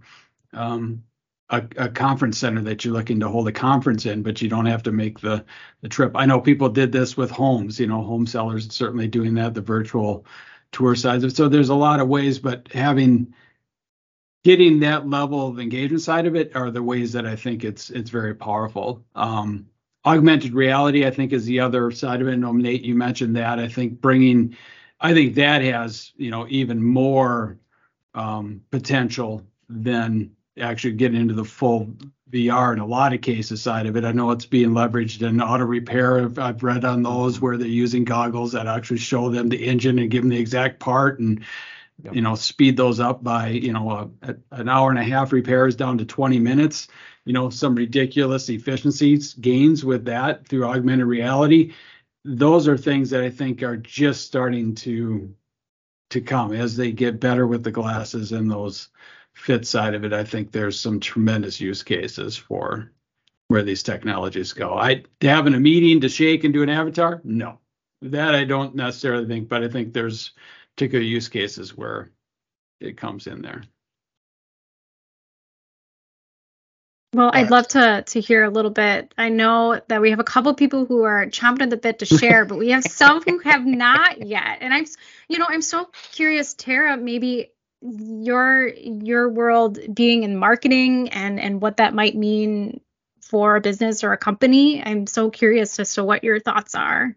um, 0.53 1.03
a, 1.51 1.63
a, 1.77 1.89
conference 1.89 2.39
center 2.39 2.61
that 2.63 2.85
you're 2.85 2.95
looking 2.95 3.21
to 3.21 3.29
hold 3.29 3.47
a 3.47 3.53
conference 3.53 4.05
in, 4.07 4.23
but 4.23 4.43
you 4.43 4.49
don't 4.49 4.67
have 4.67 4.83
to 4.85 4.93
make 4.93 5.21
the 5.21 5.45
the 5.81 5.89
trip. 5.89 6.13
I 6.15 6.27
know 6.27 6.41
people 6.41 6.69
did 6.69 6.93
this 6.93 7.17
with 7.17 7.31
homes. 7.31 7.79
You 7.79 7.87
know, 7.87 8.03
home 8.03 8.27
sellers 8.27 8.73
certainly 8.73 9.07
doing 9.09 9.35
that. 9.35 9.55
The 9.55 9.61
virtual 9.61 10.27
tour 10.73 10.95
sides. 10.95 11.37
So 11.37 11.49
there's 11.49 11.69
a 11.69 11.75
lot 11.75 12.01
of 12.01 12.09
ways, 12.09 12.39
but 12.39 12.69
having 12.73 13.33
getting 14.45 14.81
that 14.81 15.09
level 15.09 15.49
of 15.49 15.59
engagement 15.59 16.03
side 16.03 16.27
of 16.27 16.37
it 16.37 16.55
are 16.55 16.71
the 16.71 16.83
ways 16.83 17.13
that 17.13 17.27
I 17.27 17.37
think 17.37 17.65
it's 17.65 17.91
it's 17.91 18.11
very 18.11 18.35
powerful. 18.35 19.05
Um, 19.15 19.67
augmented 20.05 20.55
reality, 20.55 21.07
I 21.07 21.11
think, 21.11 21.33
is 21.33 21.47
the 21.47 21.61
other 21.61 21.91
side 21.91 22.23
of 22.23 22.29
it. 22.29 22.37
No, 22.37 22.53
Nate, 22.53 22.85
you 22.85 22.95
mentioned 22.95 23.37
that. 23.37 23.59
I 23.59 23.69
think 23.69 24.01
bringing, 24.01 24.57
I 25.01 25.15
think 25.15 25.35
that 25.37 25.63
has 25.63 26.13
you 26.17 26.31
know 26.31 26.47
even 26.49 26.83
more 26.83 27.59
um, 28.15 28.63
potential 28.71 29.47
than 29.69 30.36
actually 30.59 30.95
get 30.95 31.15
into 31.15 31.35
the 31.35 31.45
full 31.45 31.93
VR 32.31 32.73
in 32.73 32.81
a 32.81 32.87
lot 32.87 33.13
of 33.13 33.21
cases 33.21 33.63
side 33.63 33.87
of 33.87 33.97
it. 33.97 34.05
I 34.05 34.13
know 34.13 34.31
it's 34.31 34.47
being 34.47 34.71
leveraged 34.71 35.27
in 35.27 35.41
auto 35.41 35.65
repair. 35.65 36.29
I've, 36.39 36.63
read 36.63 36.85
on 36.85 37.03
those 37.03 37.37
mm-hmm. 37.37 37.45
where 37.45 37.57
they're 37.57 37.69
using 37.69 38.05
goggles 38.05 38.53
that 38.53 38.67
actually 38.67 38.99
show 38.99 39.31
them 39.31 39.49
the 39.49 39.65
engine 39.65 39.99
and 39.99 40.11
give 40.11 40.23
them 40.23 40.31
the 40.31 40.39
exact 40.39 40.81
part 40.81 41.21
and 41.21 41.45
yep. 42.03 42.15
you 42.15 42.23
know 42.23 42.35
speed 42.35 42.77
those 42.77 42.99
up 42.99 43.23
by 43.23 43.49
you 43.49 43.73
know 43.73 43.91
a, 43.91 44.31
a, 44.31 44.37
an 44.53 44.69
hour 44.69 44.91
and 44.91 44.99
a 44.99 45.05
half 45.05 45.33
repairs 45.33 45.77
down 45.77 45.99
to 45.99 46.05
20 46.05 46.39
minutes. 46.41 46.89
You 47.25 47.33
know 47.33 47.51
some 47.51 47.75
ridiculous 47.75 48.49
efficiencies 48.49 49.35
gains 49.35 49.85
with 49.85 50.07
that 50.07 50.49
through 50.49 50.65
augmented 50.65 51.07
reality. 51.07 51.75
Those 52.25 52.67
are 52.67 52.77
things 52.77 53.11
that 53.11 53.23
I 53.23 53.31
think 53.31 53.63
are 53.63 53.77
just 53.77 54.27
starting 54.27 54.75
to 54.77 55.33
to 56.11 56.21
come 56.21 56.53
as 56.53 56.77
they 56.77 56.93
get 56.93 57.21
better 57.21 57.47
with 57.47 57.63
the 57.63 57.71
glasses 57.71 58.33
and 58.33 58.51
those 58.51 58.89
fit 59.37 59.67
side 59.67 59.95
of 59.95 60.05
it, 60.05 60.13
I 60.13 60.25
think 60.25 60.51
there's 60.51 60.81
some 60.81 60.99
tremendous 60.99 61.61
use 61.61 61.83
cases 61.83 62.37
for 62.37 62.91
where 63.49 63.63
these 63.63 63.83
technologies 63.83 64.53
go. 64.53 64.75
I 64.75 65.05
having 65.21 65.55
a 65.55 65.61
meeting 65.61 66.01
to 66.01 66.09
shake 66.09 66.45
and 66.45 66.53
do 66.53 66.63
an 66.63 66.71
avatar, 66.71 67.21
no, 67.23 67.61
that 68.03 68.35
I 68.35 68.45
don't 68.45 68.75
necessarily 68.75 69.27
think, 69.27 69.49
but 69.49 69.63
I 69.63 69.69
think 69.69 69.93
there's 69.93 70.33
particular 70.75 71.05
use 71.05 71.29
cases 71.29 71.77
where 71.77 72.11
it 72.81 72.97
comes 72.97 73.27
in 73.27 73.43
there. 73.43 73.63
Well, 77.13 77.31
I'd 77.33 77.51
love 77.51 77.69
to 77.69 78.03
to 78.07 78.21
hear 78.21 78.45
a 78.45 78.51
little 78.51 78.71
bit. 78.71 79.15
I 79.17 79.29
know 79.29 79.81
that 79.89 80.01
we 80.03 80.11
have 80.11 80.19
a 80.19 80.25
couple 80.25 80.53
people 80.55 80.87
who 80.87 81.05
are 81.05 81.27
chomping 81.27 81.63
at 81.63 81.71
the 81.71 81.77
bit 81.77 82.01
to 82.01 82.07
share, 82.07 82.45
but 82.45 82.59
we 82.59 82.71
have 82.71 82.85
some 82.85 83.23
who 83.23 83.39
have 83.39 83.65
not 83.67 84.27
yet. 84.27 84.59
And 84.61 84.75
I'm, 84.75 84.87
you 85.29 85.39
know, 85.39 85.47
I'm 85.49 85.63
so 85.63 85.89
curious, 86.13 86.53
Tara. 86.53 86.97
Maybe 86.97 87.53
your 87.83 88.69
your 88.69 89.29
world 89.29 89.79
being 89.95 90.23
in 90.23 90.37
marketing 90.37 91.11
and 91.11 91.39
and 91.39 91.61
what 91.61 91.79
that 91.79 91.95
might 91.95 92.15
mean 92.15 92.81
for 93.21 93.57
a 93.57 93.61
business 93.61 94.05
or 94.05 94.13
a 94.13 94.19
company. 94.19 94.83
I'm 94.83 95.07
so 95.07 95.31
curious 95.31 95.79
as 95.79 95.95
to 95.95 96.05
what 96.05 96.25
your 96.25 96.41
thoughts 96.41 96.75
are. 96.75 97.17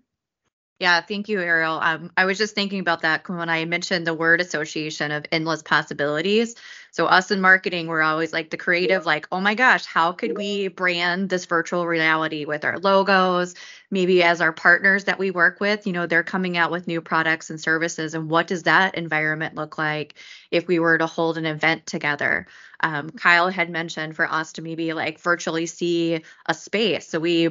Yeah, 0.80 1.01
thank 1.01 1.28
you, 1.28 1.42
Ariel. 1.42 1.78
Um, 1.82 2.12
I 2.16 2.24
was 2.24 2.38
just 2.38 2.56
thinking 2.56 2.80
about 2.80 3.01
that 3.01 3.28
when 3.28 3.50
I 3.50 3.66
mentioned 3.66 4.08
the 4.08 4.13
word 4.13 4.39
association 4.39 5.12
of 5.12 5.25
endless 5.32 5.62
possibilities. 5.62 6.56
So 6.91 7.05
us 7.05 7.31
in 7.31 7.41
marketing, 7.41 7.88
we're 7.88 8.01
always 8.01 8.34
like 8.34 8.50
the 8.50 8.58
creative, 8.58 9.05
like, 9.05 9.27
oh 9.31 9.39
my 9.39 9.55
gosh, 9.55 9.86
how 9.86 10.12
could 10.12 10.38
we 10.38 10.67
brand 10.67 11.29
this 11.29 11.46
virtual 11.46 11.86
reality 11.86 12.46
with 12.46 12.65
our 12.65 12.79
logos? 12.79 13.55
Maybe 13.91 14.24
as 14.24 14.41
our 14.41 14.53
partners 14.53 15.05
that 15.05 15.19
we 15.19 15.31
work 15.31 15.60
with, 15.60 15.88
you 15.88 15.93
know, 15.93 16.08
they're 16.08 16.24
coming 16.24 16.58
out 16.58 16.72
with 16.72 16.88
new 16.88 17.01
products 17.01 17.50
and 17.50 17.60
services. 17.60 18.13
And 18.13 18.29
what 18.29 18.48
does 18.48 18.63
that 18.63 18.96
environment 18.96 19.55
look 19.55 19.77
like 19.77 20.15
if 20.51 20.67
we 20.67 20.79
were 20.79 20.98
to 20.98 21.05
hold 21.08 21.38
an 21.38 21.46
event 21.46 21.86
together? 21.86 22.48
Um, 22.81 23.10
Kyle 23.10 23.50
had 23.50 23.69
mentioned 23.69 24.15
for 24.15 24.31
us 24.31 24.53
to 24.53 24.62
maybe 24.62 24.93
like 24.93 25.19
virtually 25.19 25.65
see 25.65 26.24
a 26.46 26.53
space. 26.53 27.08
So 27.08 27.19
we 27.19 27.50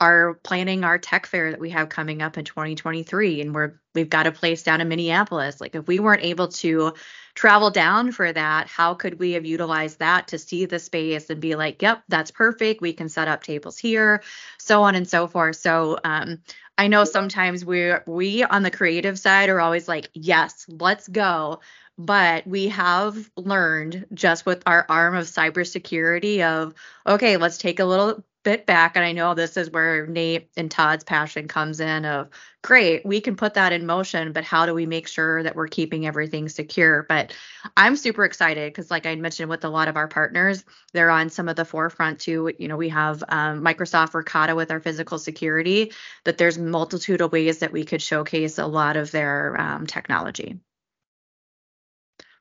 are 0.00 0.34
planning 0.42 0.84
our 0.84 0.98
tech 0.98 1.26
fair 1.26 1.50
that 1.50 1.60
we 1.60 1.70
have 1.70 1.88
coming 1.88 2.20
up 2.20 2.36
in 2.36 2.44
2023 2.44 3.40
and 3.40 3.54
we're 3.54 3.80
we've 3.94 4.10
got 4.10 4.26
a 4.26 4.32
place 4.32 4.62
down 4.62 4.82
in 4.82 4.88
Minneapolis. 4.88 5.58
Like 5.58 5.74
if 5.74 5.86
we 5.86 5.98
weren't 5.98 6.22
able 6.22 6.48
to 6.48 6.92
travel 7.34 7.70
down 7.70 8.12
for 8.12 8.30
that 8.30 8.66
how 8.66 8.94
could 8.94 9.18
we 9.18 9.32
have 9.32 9.46
utilized 9.46 9.98
that 9.98 10.28
to 10.28 10.38
see 10.38 10.66
the 10.66 10.78
space 10.78 11.30
and 11.30 11.40
be 11.40 11.54
like 11.54 11.80
yep 11.80 12.02
that's 12.08 12.30
perfect. 12.30 12.82
We 12.82 12.92
can 12.92 13.08
set 13.08 13.28
up 13.28 13.42
tables 13.42 13.78
here 13.78 14.22
so 14.58 14.82
on 14.82 14.94
and 14.94 15.08
so 15.08 15.26
forth. 15.26 15.56
So 15.56 15.98
um, 16.04 16.40
I 16.76 16.88
know 16.88 17.04
sometimes 17.04 17.64
we 17.64 17.92
we 18.06 18.44
on 18.44 18.62
the 18.62 18.70
creative 18.70 19.18
side 19.18 19.48
are 19.48 19.60
always 19.60 19.88
like 19.88 20.10
yes 20.12 20.66
let's 20.68 21.08
go 21.08 21.60
but 21.98 22.46
we 22.46 22.68
have 22.68 23.30
learned 23.36 24.04
just 24.12 24.44
with 24.44 24.62
our 24.66 24.84
arm 24.90 25.14
of 25.14 25.24
cybersecurity 25.24 26.42
of 26.42 26.74
okay 27.06 27.38
let's 27.38 27.56
take 27.56 27.80
a 27.80 27.84
little 27.86 28.22
bit 28.46 28.64
back 28.64 28.94
and 28.94 29.04
i 29.04 29.10
know 29.10 29.34
this 29.34 29.56
is 29.56 29.72
where 29.72 30.06
nate 30.06 30.48
and 30.56 30.70
todd's 30.70 31.02
passion 31.02 31.48
comes 31.48 31.80
in 31.80 32.04
of 32.04 32.28
great 32.62 33.04
we 33.04 33.20
can 33.20 33.34
put 33.34 33.54
that 33.54 33.72
in 33.72 33.84
motion 33.84 34.30
but 34.30 34.44
how 34.44 34.66
do 34.66 34.72
we 34.72 34.86
make 34.86 35.08
sure 35.08 35.42
that 35.42 35.56
we're 35.56 35.66
keeping 35.66 36.06
everything 36.06 36.48
secure? 36.48 37.04
But 37.08 37.34
i'm 37.76 37.96
super 37.96 38.24
excited 38.24 38.72
because 38.72 38.88
like 38.88 39.04
i 39.04 39.16
mentioned 39.16 39.50
with 39.50 39.64
a 39.64 39.68
lot 39.68 39.88
of 39.88 39.96
our 39.96 40.06
partners 40.06 40.64
they're 40.92 41.10
on 41.10 41.28
some 41.28 41.48
of 41.48 41.56
the 41.56 41.64
forefront 41.64 42.20
too. 42.20 42.52
You 42.56 42.68
know 42.68 42.76
we 42.76 42.90
have 42.90 43.24
um, 43.28 43.64
microsoft 43.64 44.12
Verkada 44.12 44.54
with 44.54 44.70
our 44.70 44.78
physical 44.78 45.18
security 45.18 45.92
that 46.22 46.38
there's 46.38 46.56
multitude 46.56 47.22
of 47.22 47.32
ways 47.32 47.58
that 47.58 47.72
we 47.72 47.84
could 47.84 48.00
showcase 48.00 48.58
a 48.58 48.66
lot 48.66 48.96
of 48.96 49.10
their 49.10 49.60
um, 49.60 49.88
technology. 49.88 50.60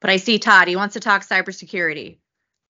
But 0.02 0.12
i 0.12 0.18
see 0.18 0.38
todd 0.38 0.68
he 0.68 0.76
wants 0.76 0.94
to 0.94 1.00
talk 1.00 1.24
cybersecurity 1.24 2.20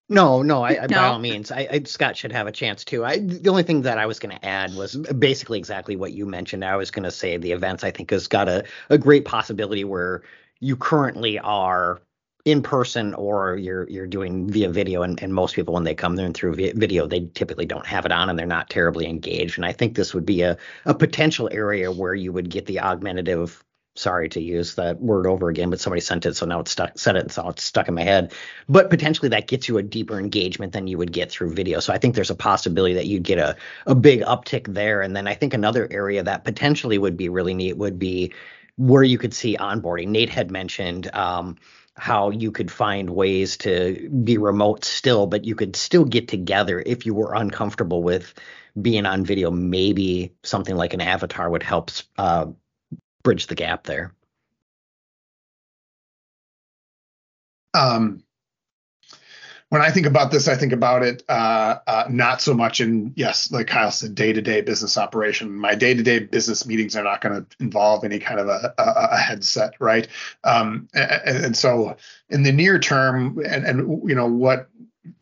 no, 0.09 0.41
no, 0.41 0.63
I, 0.63 0.73
no. 0.73 0.87
by 0.87 1.07
all 1.07 1.19
means, 1.19 1.51
I, 1.51 1.67
I, 1.71 1.83
Scott 1.83 2.15
should 2.15 2.31
have 2.31 2.47
a 2.47 2.51
chance 2.51 2.83
too. 2.83 3.03
I, 3.03 3.17
the 3.17 3.49
only 3.49 3.63
thing 3.63 3.81
that 3.83 3.97
I 3.97 4.05
was 4.05 4.19
going 4.19 4.37
to 4.37 4.45
add 4.45 4.75
was 4.75 4.95
basically 4.95 5.57
exactly 5.57 5.95
what 5.95 6.13
you 6.13 6.25
mentioned. 6.25 6.63
I 6.63 6.75
was 6.75 6.91
going 6.91 7.03
to 7.03 7.11
say 7.11 7.37
the 7.37 7.51
events 7.51 7.83
I 7.83 7.91
think 7.91 8.11
has 8.11 8.27
got 8.27 8.47
a, 8.47 8.63
a 8.89 8.97
great 8.97 9.25
possibility 9.25 9.83
where 9.83 10.21
you 10.59 10.75
currently 10.75 11.39
are 11.39 12.01
in 12.45 12.61
person 12.61 13.15
or 13.15 13.57
you're 13.57 13.89
you're 13.89 14.05
doing 14.05 14.47
via 14.49 14.69
video 14.69 15.01
and, 15.01 15.21
and 15.21 15.33
most 15.33 15.55
people 15.55 15.73
when 15.73 15.83
they 15.83 15.95
come 15.95 16.17
in 16.19 16.31
through 16.31 16.53
video 16.53 17.07
they 17.07 17.27
typically 17.33 17.65
don't 17.65 17.87
have 17.87 18.05
it 18.05 18.11
on 18.11 18.29
and 18.29 18.37
they're 18.37 18.45
not 18.45 18.69
terribly 18.69 19.07
engaged 19.07 19.57
and 19.57 19.65
i 19.65 19.71
think 19.71 19.95
this 19.95 20.13
would 20.13 20.27
be 20.27 20.43
a, 20.43 20.55
a 20.85 20.93
potential 20.93 21.49
area 21.51 21.91
where 21.91 22.13
you 22.13 22.31
would 22.31 22.51
get 22.51 22.67
the 22.67 22.79
augmentative 22.79 23.63
sorry 23.95 24.29
to 24.29 24.41
use 24.41 24.75
that 24.75 24.99
word 25.01 25.25
over 25.25 25.49
again, 25.49 25.69
but 25.69 25.79
somebody 25.79 26.01
sent 26.01 26.25
it, 26.25 26.35
so 26.35 26.45
now 26.45 26.59
it's 26.59 26.71
stuck 26.71 26.97
said 26.97 27.15
it, 27.15 27.31
so 27.31 27.49
it's 27.49 27.63
stuck 27.63 27.87
in 27.87 27.95
my 27.95 28.03
head. 28.03 28.33
But 28.67 28.89
potentially 28.89 29.29
that 29.29 29.47
gets 29.47 29.67
you 29.67 29.77
a 29.77 29.83
deeper 29.83 30.19
engagement 30.19 30.73
than 30.73 30.87
you 30.87 30.97
would 30.97 31.11
get 31.11 31.31
through 31.31 31.53
video. 31.53 31.79
So 31.79 31.93
I 31.93 31.97
think 31.97 32.13
there's 32.13 32.29
a 32.29 32.35
possibility 32.35 32.95
that 32.95 33.07
you'd 33.07 33.23
get 33.23 33.39
a 33.39 33.55
a 33.85 33.95
big 33.95 34.21
uptick 34.21 34.73
there. 34.73 35.01
And 35.01 35.15
then 35.15 35.27
I 35.27 35.33
think 35.33 35.53
another 35.53 35.87
area 35.89 36.23
that 36.23 36.43
potentially 36.43 36.97
would 36.97 37.17
be 37.17 37.29
really 37.29 37.53
neat 37.53 37.77
would 37.77 37.97
be 37.97 38.33
where 38.77 39.03
you 39.03 39.17
could 39.17 39.33
see 39.33 39.57
onboarding. 39.57 40.09
Nate 40.09 40.29
had 40.29 40.51
mentioned 40.51 41.09
um, 41.15 41.55
how 41.95 42.29
you 42.29 42.51
could 42.51 42.69
find 42.69 43.09
ways 43.09 43.57
to 43.57 44.09
be 44.09 44.37
remote 44.37 44.83
still, 44.83 45.27
but 45.27 45.45
you 45.45 45.55
could 45.55 45.75
still 45.77 46.03
get 46.03 46.27
together 46.27 46.83
if 46.85 47.05
you 47.05 47.13
were 47.13 47.33
uncomfortable 47.33 48.03
with 48.03 48.33
being 48.79 49.05
on 49.05 49.23
video. 49.23 49.49
Maybe 49.49 50.33
something 50.43 50.75
like 50.75 50.93
an 50.93 50.99
avatar 50.99 51.49
would 51.49 51.63
help 51.63 51.91
uh, 52.17 52.47
bridge 53.25 53.47
the 53.47 53.55
gap 53.55 53.83
there. 53.83 54.13
Um, 57.73 58.23
when 59.69 59.81
I 59.81 59.89
think 59.89 60.05
about 60.05 60.31
this, 60.31 60.47
I 60.47 60.55
think 60.55 60.71
about 60.71 61.03
it 61.03 61.23
uh, 61.27 61.79
uh, 61.87 62.05
not 62.07 62.39
so 62.39 62.53
much 62.53 62.79
in 62.79 63.13
yes, 63.15 63.51
like 63.51 63.67
Kyle 63.67 63.91
said, 63.91 64.15
day 64.15 64.31
to 64.31 64.41
day 64.41 64.61
business 64.61 64.97
operation. 64.97 65.53
My 65.53 65.75
day 65.75 65.93
to 65.95 66.03
day 66.03 66.19
business 66.19 66.65
meetings 66.65 66.95
are 66.95 67.03
not 67.03 67.19
going 67.19 67.43
to 67.43 67.45
involve 67.59 68.05
any 68.05 68.19
kind 68.19 68.39
of 68.39 68.47
a, 68.47 68.73
a, 68.77 69.07
a 69.11 69.17
headset, 69.17 69.73
right? 69.79 70.07
Um, 70.43 70.87
and, 70.93 71.45
and, 71.45 71.57
so 71.57 71.97
in 72.29 72.43
the 72.43 72.51
near 72.51 72.79
term, 72.79 73.39
and, 73.39 73.65
and 73.65 74.07
you 74.07 74.15
know 74.15 74.27
what 74.27 74.69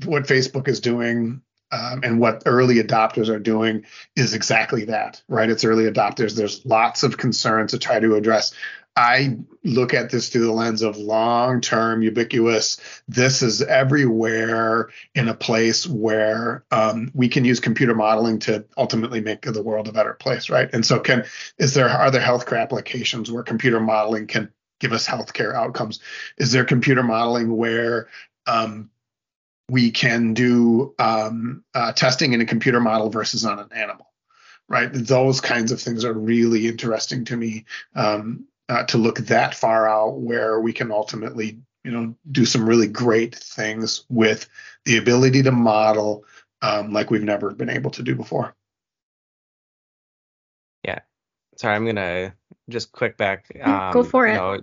what 0.05 0.27
Facebook 0.27 0.67
is 0.67 0.81
doing. 0.81 1.41
Um, 1.73 2.01
and 2.03 2.19
what 2.19 2.43
early 2.45 2.75
adopters 2.75 3.29
are 3.29 3.39
doing 3.39 3.85
is 4.15 4.35
exactly 4.35 4.85
that, 4.85 5.23
right? 5.27 5.49
It's 5.49 5.65
early 5.65 5.85
adopters. 5.85 6.35
There's 6.35 6.63
lots 6.65 7.01
of 7.01 7.17
concerns 7.17 7.71
to 7.71 7.79
try 7.79 7.99
to 7.99 8.15
address. 8.15 8.53
I 8.95 9.39
look 9.63 9.95
at 9.95 10.11
this 10.11 10.29
through 10.29 10.45
the 10.45 10.51
lens 10.51 10.83
of 10.83 10.97
long 10.97 11.61
term, 11.61 12.03
ubiquitous. 12.03 12.77
This 13.07 13.41
is 13.41 13.63
everywhere 13.63 14.89
in 15.15 15.27
a 15.29 15.33
place 15.33 15.87
where 15.87 16.63
um, 16.69 17.09
we 17.15 17.27
can 17.27 17.43
use 17.43 17.59
computer 17.59 17.95
modeling 17.95 18.37
to 18.39 18.65
ultimately 18.77 19.19
make 19.19 19.41
the 19.41 19.63
world 19.63 19.87
a 19.87 19.93
better 19.93 20.13
place, 20.13 20.51
right? 20.51 20.69
And 20.73 20.85
so, 20.85 20.99
can 20.99 21.25
is 21.57 21.73
there 21.73 21.89
are 21.89 22.11
there 22.11 22.21
healthcare 22.21 22.61
applications 22.61 23.31
where 23.31 23.41
computer 23.41 23.79
modeling 23.79 24.27
can 24.27 24.53
give 24.79 24.93
us 24.93 25.07
healthcare 25.07 25.55
outcomes? 25.55 25.99
Is 26.37 26.51
there 26.51 26.65
computer 26.65 27.01
modeling 27.01 27.57
where 27.57 28.09
um, 28.45 28.91
we 29.73 29.89
can 29.89 30.33
do 30.33 30.93
um, 30.99 31.63
uh, 31.73 31.91
testing 31.93 32.33
in 32.33 32.41
a 32.41 32.45
computer 32.45 32.79
model 32.79 33.09
versus 33.09 33.43
on 33.43 33.59
an 33.59 33.69
animal? 33.73 34.07
right? 34.69 34.89
Those 34.93 35.41
kinds 35.41 35.71
of 35.71 35.81
things 35.81 36.05
are 36.05 36.13
really 36.13 36.67
interesting 36.67 37.25
to 37.25 37.35
me. 37.35 37.65
Um, 37.95 38.47
uh, 38.69 38.83
to 38.85 38.97
look 38.97 39.19
that 39.19 39.53
far 39.53 39.87
out 39.87 40.21
where 40.21 40.59
we 40.59 40.71
can 40.71 40.89
ultimately 40.89 41.59
you 41.83 41.91
know 41.91 42.15
do 42.31 42.45
some 42.45 42.65
really 42.65 42.87
great 42.87 43.35
things 43.35 44.05
with 44.09 44.47
the 44.85 44.97
ability 44.97 45.43
to 45.43 45.51
model 45.51 46.23
um, 46.61 46.93
like 46.93 47.11
we've 47.11 47.23
never 47.23 47.51
been 47.51 47.69
able 47.69 47.91
to 47.91 48.01
do 48.01 48.15
before 48.15 48.55
yeah 50.85 50.99
sorry 51.57 51.75
i'm 51.75 51.85
gonna 51.85 52.33
just 52.69 52.93
click 52.93 53.17
back 53.17 53.51
um, 53.61 53.91
go 53.91 54.01
for 54.01 54.25
it 54.25 54.35
know, 54.35 54.61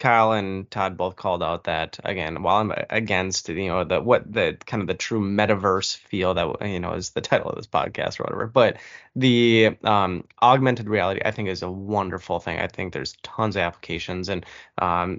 Kyle 0.00 0.32
and 0.32 0.68
Todd 0.70 0.96
both 0.96 1.16
called 1.16 1.42
out 1.42 1.64
that 1.64 2.00
again, 2.04 2.42
while 2.42 2.56
I'm 2.56 2.72
against 2.88 3.48
you 3.50 3.68
know 3.68 3.84
the 3.84 4.00
what 4.00 4.32
the 4.32 4.56
kind 4.66 4.80
of 4.80 4.86
the 4.88 4.94
true 4.94 5.20
metaverse 5.20 5.96
feel 5.96 6.34
that 6.34 6.66
you 6.68 6.80
know 6.80 6.94
is 6.94 7.10
the 7.10 7.20
title 7.20 7.50
of 7.50 7.56
this 7.56 7.66
podcast 7.66 8.18
or 8.18 8.24
whatever, 8.24 8.46
but 8.46 8.78
the 9.14 9.76
um, 9.84 10.24
augmented 10.42 10.88
reality 10.88 11.20
I 11.24 11.30
think 11.30 11.48
is 11.48 11.62
a 11.62 11.70
wonderful 11.70 12.40
thing. 12.40 12.58
I 12.58 12.66
think 12.66 12.92
there's 12.92 13.16
tons 13.22 13.56
of 13.56 13.60
applications, 13.62 14.30
and 14.30 14.46
um, 14.78 15.18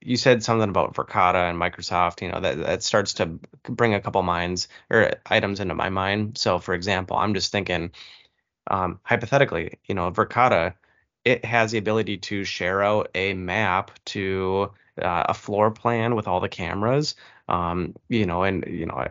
you 0.00 0.16
said 0.16 0.42
something 0.42 0.68
about 0.68 0.94
Verkada 0.94 1.48
and 1.48 1.58
Microsoft. 1.58 2.20
You 2.20 2.30
know 2.32 2.40
that 2.40 2.58
that 2.58 2.82
starts 2.82 3.14
to 3.14 3.38
bring 3.62 3.94
a 3.94 4.00
couple 4.00 4.22
minds 4.22 4.68
or 4.90 5.12
items 5.26 5.60
into 5.60 5.74
my 5.74 5.88
mind. 5.88 6.36
So 6.36 6.58
for 6.58 6.74
example, 6.74 7.16
I'm 7.16 7.34
just 7.34 7.52
thinking 7.52 7.92
um, 8.68 9.00
hypothetically, 9.04 9.78
you 9.86 9.94
know, 9.94 10.10
Verkada 10.10 10.74
it 11.26 11.44
has 11.44 11.72
the 11.72 11.78
ability 11.78 12.16
to 12.18 12.44
share 12.44 12.82
out 12.84 13.10
a 13.16 13.34
map 13.34 13.90
to 14.06 14.70
uh, 15.02 15.24
a 15.28 15.34
floor 15.34 15.72
plan 15.72 16.14
with 16.14 16.28
all 16.28 16.40
the 16.40 16.48
cameras. 16.48 17.16
Um, 17.48 17.94
you 18.08 18.26
know, 18.26 18.44
and 18.44 18.64
you 18.66 18.86
know, 18.86 19.06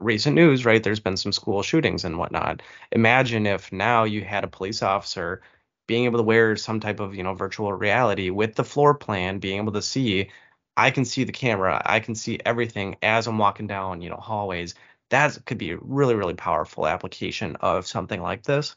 recent 0.00 0.34
news, 0.34 0.64
right? 0.66 0.82
There's 0.82 1.00
been 1.00 1.16
some 1.16 1.32
school 1.32 1.62
shootings 1.62 2.04
and 2.04 2.18
whatnot. 2.18 2.62
Imagine 2.92 3.46
if 3.46 3.72
now 3.72 4.04
you 4.04 4.24
had 4.24 4.44
a 4.44 4.48
police 4.48 4.82
officer 4.82 5.40
being 5.86 6.04
able 6.04 6.18
to 6.18 6.24
wear 6.24 6.56
some 6.56 6.80
type 6.80 7.00
of 7.00 7.14
you 7.14 7.22
know 7.22 7.34
virtual 7.34 7.72
reality 7.72 8.30
with 8.30 8.56
the 8.56 8.64
floor 8.64 8.94
plan, 8.94 9.38
being 9.38 9.58
able 9.58 9.72
to 9.72 9.82
see. 9.82 10.30
I 10.76 10.90
can 10.90 11.04
see 11.04 11.24
the 11.24 11.32
camera. 11.32 11.82
I 11.84 12.00
can 12.00 12.14
see 12.14 12.40
everything 12.44 12.96
as 13.02 13.26
I'm 13.26 13.38
walking 13.38 13.66
down, 13.66 14.02
you 14.02 14.10
know, 14.10 14.16
hallways. 14.16 14.74
That 15.10 15.38
could 15.44 15.58
be 15.58 15.72
a 15.72 15.78
really, 15.78 16.14
really 16.14 16.34
powerful 16.34 16.86
application 16.86 17.56
of 17.56 17.86
something 17.86 18.22
like 18.22 18.44
this 18.44 18.76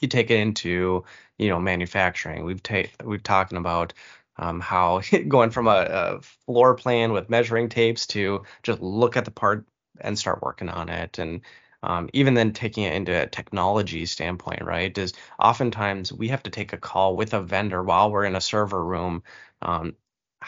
you 0.00 0.08
take 0.08 0.30
it 0.30 0.38
into 0.38 1.04
you 1.38 1.48
know 1.48 1.60
manufacturing. 1.60 2.44
We've 2.44 2.62
ta- 2.62 2.90
we've 3.04 3.22
talking 3.22 3.58
about 3.58 3.94
um, 4.38 4.60
how 4.60 5.02
going 5.28 5.50
from 5.50 5.66
a, 5.66 5.86
a, 5.90 6.20
floor 6.20 6.74
plan 6.74 7.12
with 7.12 7.30
measuring 7.30 7.68
tapes 7.68 8.06
to 8.08 8.44
just 8.62 8.80
look 8.80 9.16
at 9.16 9.24
the 9.24 9.30
part 9.30 9.66
and 10.00 10.18
start 10.18 10.42
working 10.42 10.68
on 10.68 10.88
it. 10.88 11.18
And 11.18 11.40
um, 11.82 12.08
even 12.12 12.34
then 12.34 12.52
taking 12.52 12.84
it 12.84 12.94
into 12.94 13.12
a 13.12 13.26
technology 13.26 14.04
standpoint 14.06 14.62
right 14.62 14.96
is 14.96 15.12
oftentimes 15.38 16.12
we 16.12 16.28
have 16.28 16.42
to 16.44 16.50
take 16.50 16.72
a 16.72 16.76
call 16.78 17.16
with 17.16 17.34
a 17.34 17.42
vendor 17.42 17.82
while 17.82 18.10
we're 18.10 18.24
in 18.24 18.36
a 18.36 18.40
server 18.40 18.84
room 18.84 19.22
um, 19.62 19.94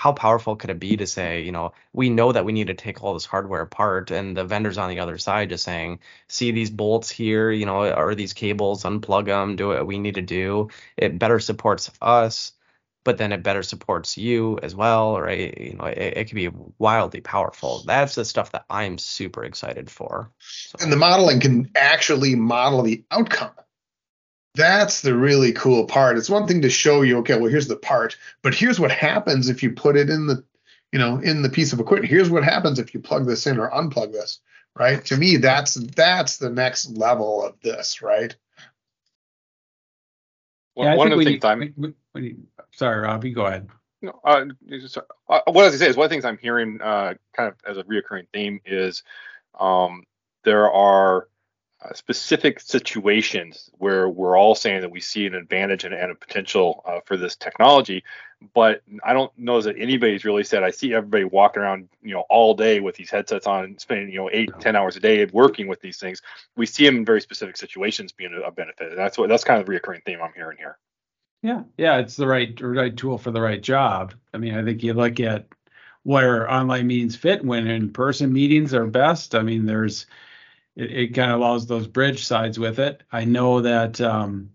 how 0.00 0.12
powerful 0.12 0.56
could 0.56 0.70
it 0.70 0.80
be 0.80 0.96
to 0.96 1.06
say, 1.06 1.42
you 1.42 1.52
know, 1.52 1.74
we 1.92 2.08
know 2.08 2.32
that 2.32 2.46
we 2.46 2.52
need 2.52 2.68
to 2.68 2.74
take 2.74 3.02
all 3.02 3.12
this 3.12 3.26
hardware 3.26 3.60
apart, 3.60 4.10
and 4.10 4.34
the 4.34 4.44
vendors 4.44 4.78
on 4.78 4.88
the 4.88 5.00
other 5.00 5.18
side 5.18 5.50
just 5.50 5.62
saying, 5.62 5.98
see 6.26 6.52
these 6.52 6.70
bolts 6.70 7.10
here, 7.10 7.50
you 7.50 7.66
know, 7.66 7.92
or 7.92 8.14
these 8.14 8.32
cables, 8.32 8.84
unplug 8.84 9.26
them, 9.26 9.56
do 9.56 9.68
what 9.68 9.86
we 9.86 9.98
need 9.98 10.14
to 10.14 10.22
do. 10.22 10.70
It 10.96 11.18
better 11.18 11.38
supports 11.38 11.90
us, 12.00 12.52
but 13.04 13.18
then 13.18 13.30
it 13.30 13.42
better 13.42 13.62
supports 13.62 14.16
you 14.16 14.58
as 14.62 14.74
well, 14.74 15.20
right? 15.20 15.60
You 15.60 15.74
know, 15.74 15.84
it, 15.84 16.16
it 16.16 16.28
can 16.28 16.36
be 16.36 16.48
wildly 16.78 17.20
powerful. 17.20 17.82
That's 17.84 18.14
the 18.14 18.24
stuff 18.24 18.52
that 18.52 18.64
I'm 18.70 18.96
super 18.96 19.44
excited 19.44 19.90
for. 19.90 20.30
So. 20.38 20.78
And 20.80 20.90
the 20.90 20.96
modeling 20.96 21.40
can 21.40 21.70
actually 21.76 22.36
model 22.36 22.84
the 22.84 23.04
outcome 23.10 23.50
that's 24.54 25.02
the 25.02 25.14
really 25.14 25.52
cool 25.52 25.86
part. 25.86 26.18
It's 26.18 26.30
one 26.30 26.46
thing 26.46 26.62
to 26.62 26.70
show 26.70 27.02
you, 27.02 27.18
okay, 27.18 27.38
well, 27.38 27.50
here's 27.50 27.68
the 27.68 27.76
part, 27.76 28.16
but 28.42 28.54
here's 28.54 28.80
what 28.80 28.90
happens 28.90 29.48
if 29.48 29.62
you 29.62 29.72
put 29.72 29.96
it 29.96 30.10
in 30.10 30.26
the, 30.26 30.44
you 30.92 30.98
know, 30.98 31.18
in 31.18 31.42
the 31.42 31.48
piece 31.48 31.72
of 31.72 31.80
equipment. 31.80 32.10
Here's 32.10 32.30
what 32.30 32.44
happens 32.44 32.78
if 32.78 32.92
you 32.92 33.00
plug 33.00 33.26
this 33.26 33.46
in 33.46 33.58
or 33.58 33.70
unplug 33.70 34.12
this, 34.12 34.40
right? 34.76 35.04
To 35.06 35.16
me, 35.16 35.36
that's 35.36 35.74
that's 35.74 36.38
the 36.38 36.50
next 36.50 36.90
level 36.96 37.44
of 37.44 37.60
this, 37.60 38.02
right? 38.02 38.34
Yeah, 40.76 40.94
one 40.96 41.12
of 41.12 41.18
the 41.18 41.24
things 41.24 41.44
I'm 41.44 42.48
sorry, 42.72 43.00
Robbie, 43.00 43.32
go 43.32 43.46
ahead. 43.46 43.68
No, 44.02 44.18
uh, 44.24 44.46
uh, 45.28 45.40
what 45.46 45.46
I 45.46 45.50
was 45.50 45.72
gonna 45.72 45.78
say 45.78 45.88
is 45.88 45.96
one 45.96 46.06
of 46.06 46.10
the 46.10 46.14
things 46.14 46.24
I'm 46.24 46.38
hearing 46.38 46.80
uh, 46.82 47.14
kind 47.36 47.50
of 47.50 47.56
as 47.68 47.76
a 47.76 47.84
reoccurring 47.84 48.28
theme 48.32 48.60
is 48.64 49.02
um, 49.58 50.04
there 50.44 50.70
are 50.70 51.28
uh, 51.83 51.95
specific 51.95 52.61
situations 52.61 53.71
where 53.79 54.09
we're 54.09 54.37
all 54.37 54.55
saying 54.55 54.83
that 54.83 54.90
we 54.90 55.01
see 55.01 55.27
an 55.27 55.35
advantage 55.35 55.85
and, 55.85 55.95
and 55.95 56.12
a 56.12 56.14
potential 56.14 56.83
uh, 56.87 57.01
for 57.07 57.16
this 57.16 57.37
technology, 57.37 58.05
but 58.55 58.83
I 59.05 59.12
don't 59.12 59.37
know 59.38 59.61
that 59.61 59.77
anybody's 59.79 60.25
really 60.25 60.45
said. 60.45 60.62
I 60.62 60.71
see 60.71 60.95
everybody 60.95 61.25
walking 61.25 61.62
around, 61.62 61.88
you 62.03 62.14
know, 62.14 62.25
all 62.31 62.55
day 62.55 62.81
with 62.81 62.97
these 62.97 63.11
headsets 63.11 63.47
on, 63.47 63.79
spending 63.79 64.11
you 64.11 64.19
know 64.19 64.31
eight, 64.33 64.51
ten 64.61 64.77
hours 64.77 64.97
a 64.97 65.01
day 65.01 65.25
working 65.27 65.69
with 65.69 65.81
these 65.81 65.99
things. 65.99 66.23
We 66.57 66.66
see 66.66 66.85
them 66.85 66.97
in 66.97 67.05
very 67.05 67.21
specific 67.21 67.57
situations 67.57 68.12
being 68.12 68.40
a, 68.45 68.51
benefit. 68.51 68.90
And 68.90 68.99
that's 68.99 69.19
what 69.19 69.29
that's 69.29 69.45
kind 69.45 69.61
of 69.61 69.66
the 69.66 69.73
recurring 69.73 70.03
theme 70.05 70.21
I'm 70.23 70.33
hearing 70.35 70.59
here. 70.59 70.79
Yeah, 71.43 71.62
yeah, 71.77 71.99
it's 71.99 72.16
the 72.16 72.27
right 72.27 72.59
right 72.61 72.97
tool 72.97 73.19
for 73.19 73.31
the 73.31 73.40
right 73.40 73.62
job. 73.62 74.14
I 74.35 74.38
mean, 74.38 74.55
I 74.55 74.64
think 74.64 74.83
you 74.83 74.95
look 74.95 75.21
at 75.21 75.47
where 76.03 76.51
online 76.51 76.87
meetings 76.87 77.16
fit 77.16 77.45
when 77.45 77.66
in-person 77.66 78.33
meetings 78.33 78.73
are 78.73 78.87
best. 78.87 79.35
I 79.35 79.43
mean, 79.43 79.66
there's 79.66 80.07
it, 80.81 80.90
it 80.93 81.14
kind 81.14 81.31
of 81.31 81.40
allows 81.40 81.66
those 81.66 81.87
bridge 81.87 82.25
sides 82.25 82.59
with 82.59 82.79
it. 82.79 83.03
I 83.12 83.25
know 83.25 83.61
that 83.61 84.01
um, 84.01 84.51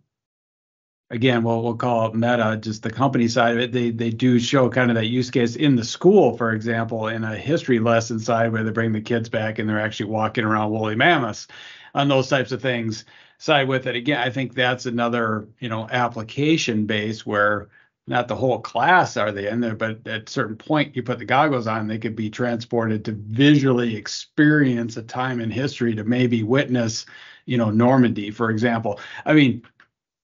again, 1.10 1.44
we'll 1.44 1.62
we'll 1.62 1.76
call 1.76 2.08
it 2.08 2.16
meta, 2.16 2.58
just 2.60 2.84
the 2.84 2.90
company 2.90 3.28
side 3.28 3.54
of 3.54 3.60
it. 3.60 3.72
They 3.72 3.92
they 3.92 4.10
do 4.10 4.40
show 4.40 4.70
kind 4.70 4.90
of 4.90 4.96
that 4.96 5.06
use 5.06 5.30
case 5.32 5.56
in 5.56 5.76
the 5.76 5.84
school, 5.84 6.38
for 6.38 6.52
example, 6.52 7.08
in 7.08 7.24
a 7.24 7.36
history 7.36 7.80
lesson 7.80 8.20
side 8.20 8.52
where 8.52 8.64
they 8.64 8.72
bring 8.72 8.92
the 8.92 9.02
kids 9.02 9.30
back 9.30 9.60
and 9.60 9.70
they're 9.70 9.80
actually 9.80 10.10
walking 10.10 10.44
around 10.44 10.72
woolly 10.72 10.96
mammoths 10.96 11.48
on 11.94 12.08
those 12.08 12.28
types 12.28 12.52
of 12.52 12.62
things. 12.62 13.06
Side 13.38 13.68
with 13.68 13.86
it 13.86 13.96
again, 13.96 14.20
I 14.20 14.30
think 14.30 14.54
that's 14.54 14.86
another 14.86 15.48
you 15.60 15.70
know 15.70 15.88
application 15.90 16.86
base 16.86 17.26
where 17.26 17.70
not 18.08 18.28
the 18.28 18.36
whole 18.36 18.60
class 18.60 19.18
are 19.18 19.32
they 19.32 19.48
in 19.50 19.60
there, 19.60 19.76
but 19.76 20.08
at 20.08 20.30
a 20.30 20.32
certain 20.32 20.56
point 20.56 20.96
you 20.96 21.02
put 21.02 21.18
the 21.18 21.26
goggles 21.26 21.68
on, 21.68 21.88
they 21.88 21.98
could 21.98 22.16
be 22.16 22.30
transported 22.30 23.04
to 23.06 23.14
visually 23.14 23.96
experience 23.96 24.96
a 24.98 25.04
time 25.04 25.42
in 25.42 25.50
history 25.50 25.96
to 25.96 26.04
maybe 26.04 26.44
witness, 26.44 27.06
you 27.46 27.58
know, 27.58 27.72
Normandy, 27.72 28.30
for 28.30 28.52
example. 28.52 29.00
I 29.26 29.34
mean, 29.34 29.64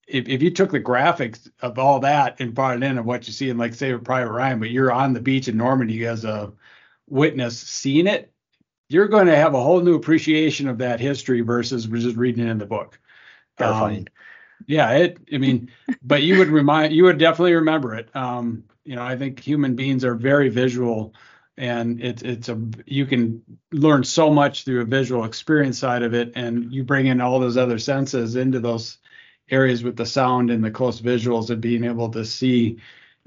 if, 0.07 0.27
if 0.27 0.43
you 0.43 0.51
took 0.51 0.71
the 0.71 0.79
graphics 0.79 1.49
of 1.61 1.79
all 1.79 1.99
that 2.01 2.39
and 2.39 2.53
brought 2.53 2.77
it 2.77 2.83
in 2.83 2.99
of 2.99 3.05
what 3.05 3.25
you 3.25 3.33
see 3.33 3.49
in 3.49 3.57
like 3.57 3.73
say 3.73 3.97
Private 3.97 4.31
Ryan, 4.31 4.59
but 4.59 4.69
you're 4.69 4.91
on 4.91 5.13
the 5.13 5.21
beach 5.21 5.47
in 5.47 5.57
Normandy 5.57 6.05
as 6.05 6.23
a 6.23 6.53
witness 7.09 7.59
seeing 7.59 8.07
it, 8.07 8.31
you're 8.89 9.07
going 9.07 9.27
to 9.27 9.35
have 9.35 9.55
a 9.55 9.61
whole 9.61 9.81
new 9.81 9.95
appreciation 9.95 10.67
of 10.67 10.79
that 10.79 10.99
history 10.99 11.41
versus 11.41 11.85
just 11.87 12.17
reading 12.17 12.45
it 12.45 12.51
in 12.51 12.57
the 12.57 12.65
book. 12.65 12.99
Um, 13.57 14.05
yeah, 14.67 14.91
it. 14.91 15.17
I 15.33 15.37
mean, 15.37 15.71
but 16.01 16.23
you 16.23 16.37
would 16.37 16.49
remind, 16.49 16.93
you 16.93 17.03
would 17.05 17.17
definitely 17.17 17.53
remember 17.53 17.95
it. 17.95 18.15
Um, 18.15 18.63
you 18.83 18.95
know, 18.95 19.03
I 19.03 19.17
think 19.17 19.39
human 19.39 19.75
beings 19.75 20.03
are 20.03 20.15
very 20.15 20.49
visual, 20.49 21.13
and 21.57 22.01
it's 22.01 22.21
it's 22.23 22.49
a 22.49 22.59
you 22.85 23.05
can 23.05 23.43
learn 23.71 24.03
so 24.03 24.31
much 24.31 24.63
through 24.63 24.81
a 24.81 24.85
visual 24.85 25.25
experience 25.25 25.77
side 25.77 26.03
of 26.03 26.13
it, 26.13 26.33
and 26.35 26.73
you 26.73 26.83
bring 26.83 27.07
in 27.07 27.21
all 27.21 27.39
those 27.39 27.57
other 27.57 27.79
senses 27.79 28.35
into 28.35 28.59
those 28.59 28.97
areas 29.49 29.83
with 29.83 29.97
the 29.97 30.05
sound 30.05 30.49
and 30.49 30.63
the 30.63 30.71
close 30.71 31.01
visuals 31.01 31.49
and 31.49 31.61
being 31.61 31.83
able 31.83 32.09
to 32.09 32.25
see, 32.25 32.77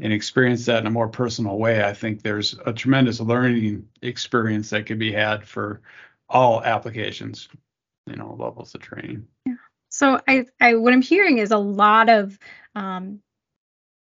and 0.00 0.12
experience 0.12 0.66
that 0.66 0.80
in 0.80 0.86
a 0.86 0.90
more 0.90 1.08
personal 1.08 1.58
way, 1.58 1.84
I 1.84 1.92
think 1.92 2.22
there's 2.22 2.56
a 2.66 2.72
tremendous 2.72 3.20
learning 3.20 3.88
experience 4.02 4.70
that 4.70 4.86
could 4.86 4.98
be 4.98 5.12
had 5.12 5.46
for 5.46 5.82
all 6.28 6.64
applications, 6.64 7.48
you 8.06 8.16
know, 8.16 8.34
levels 8.38 8.74
of 8.74 8.80
training. 8.80 9.26
Yeah. 9.46 9.54
So 9.94 10.20
I, 10.26 10.46
I 10.60 10.74
what 10.74 10.92
I'm 10.92 11.02
hearing 11.02 11.38
is 11.38 11.52
a 11.52 11.56
lot 11.56 12.08
of 12.08 12.36
um, 12.74 13.20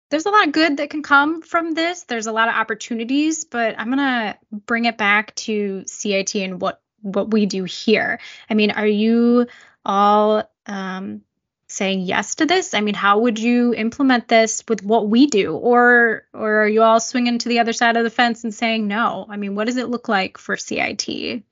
there's 0.09 0.25
a 0.25 0.31
lot 0.31 0.47
of 0.47 0.51
good 0.51 0.77
that 0.77 0.89
can 0.89 1.03
come 1.03 1.43
from 1.43 1.73
this. 1.73 2.05
There's 2.05 2.25
a 2.25 2.31
lot 2.31 2.49
of 2.49 2.55
opportunities, 2.55 3.45
but 3.45 3.75
I'm 3.77 3.89
gonna 3.89 4.39
bring 4.51 4.85
it 4.85 4.97
back 4.97 5.35
to 5.35 5.83
CIT 5.85 6.33
and 6.33 6.59
what 6.59 6.81
what 7.03 7.29
we 7.29 7.45
do 7.45 7.63
here. 7.65 8.19
I 8.49 8.55
mean, 8.55 8.71
are 8.71 8.87
you 8.87 9.45
all 9.85 10.49
um, 10.65 11.21
saying 11.67 12.01
yes 12.01 12.35
to 12.35 12.47
this? 12.47 12.73
I 12.73 12.81
mean, 12.81 12.95
how 12.95 13.19
would 13.19 13.37
you 13.37 13.75
implement 13.75 14.27
this 14.27 14.63
with 14.67 14.83
what 14.83 15.07
we 15.07 15.27
do, 15.27 15.55
or 15.55 16.25
or 16.33 16.63
are 16.63 16.67
you 16.67 16.81
all 16.81 16.99
swinging 17.01 17.37
to 17.37 17.49
the 17.49 17.59
other 17.59 17.73
side 17.73 17.97
of 17.97 18.03
the 18.03 18.09
fence 18.09 18.43
and 18.43 18.53
saying 18.53 18.87
no? 18.87 19.27
I 19.29 19.37
mean, 19.37 19.53
what 19.53 19.67
does 19.67 19.77
it 19.77 19.89
look 19.89 20.09
like 20.09 20.39
for 20.39 20.57
CIT? 20.57 21.43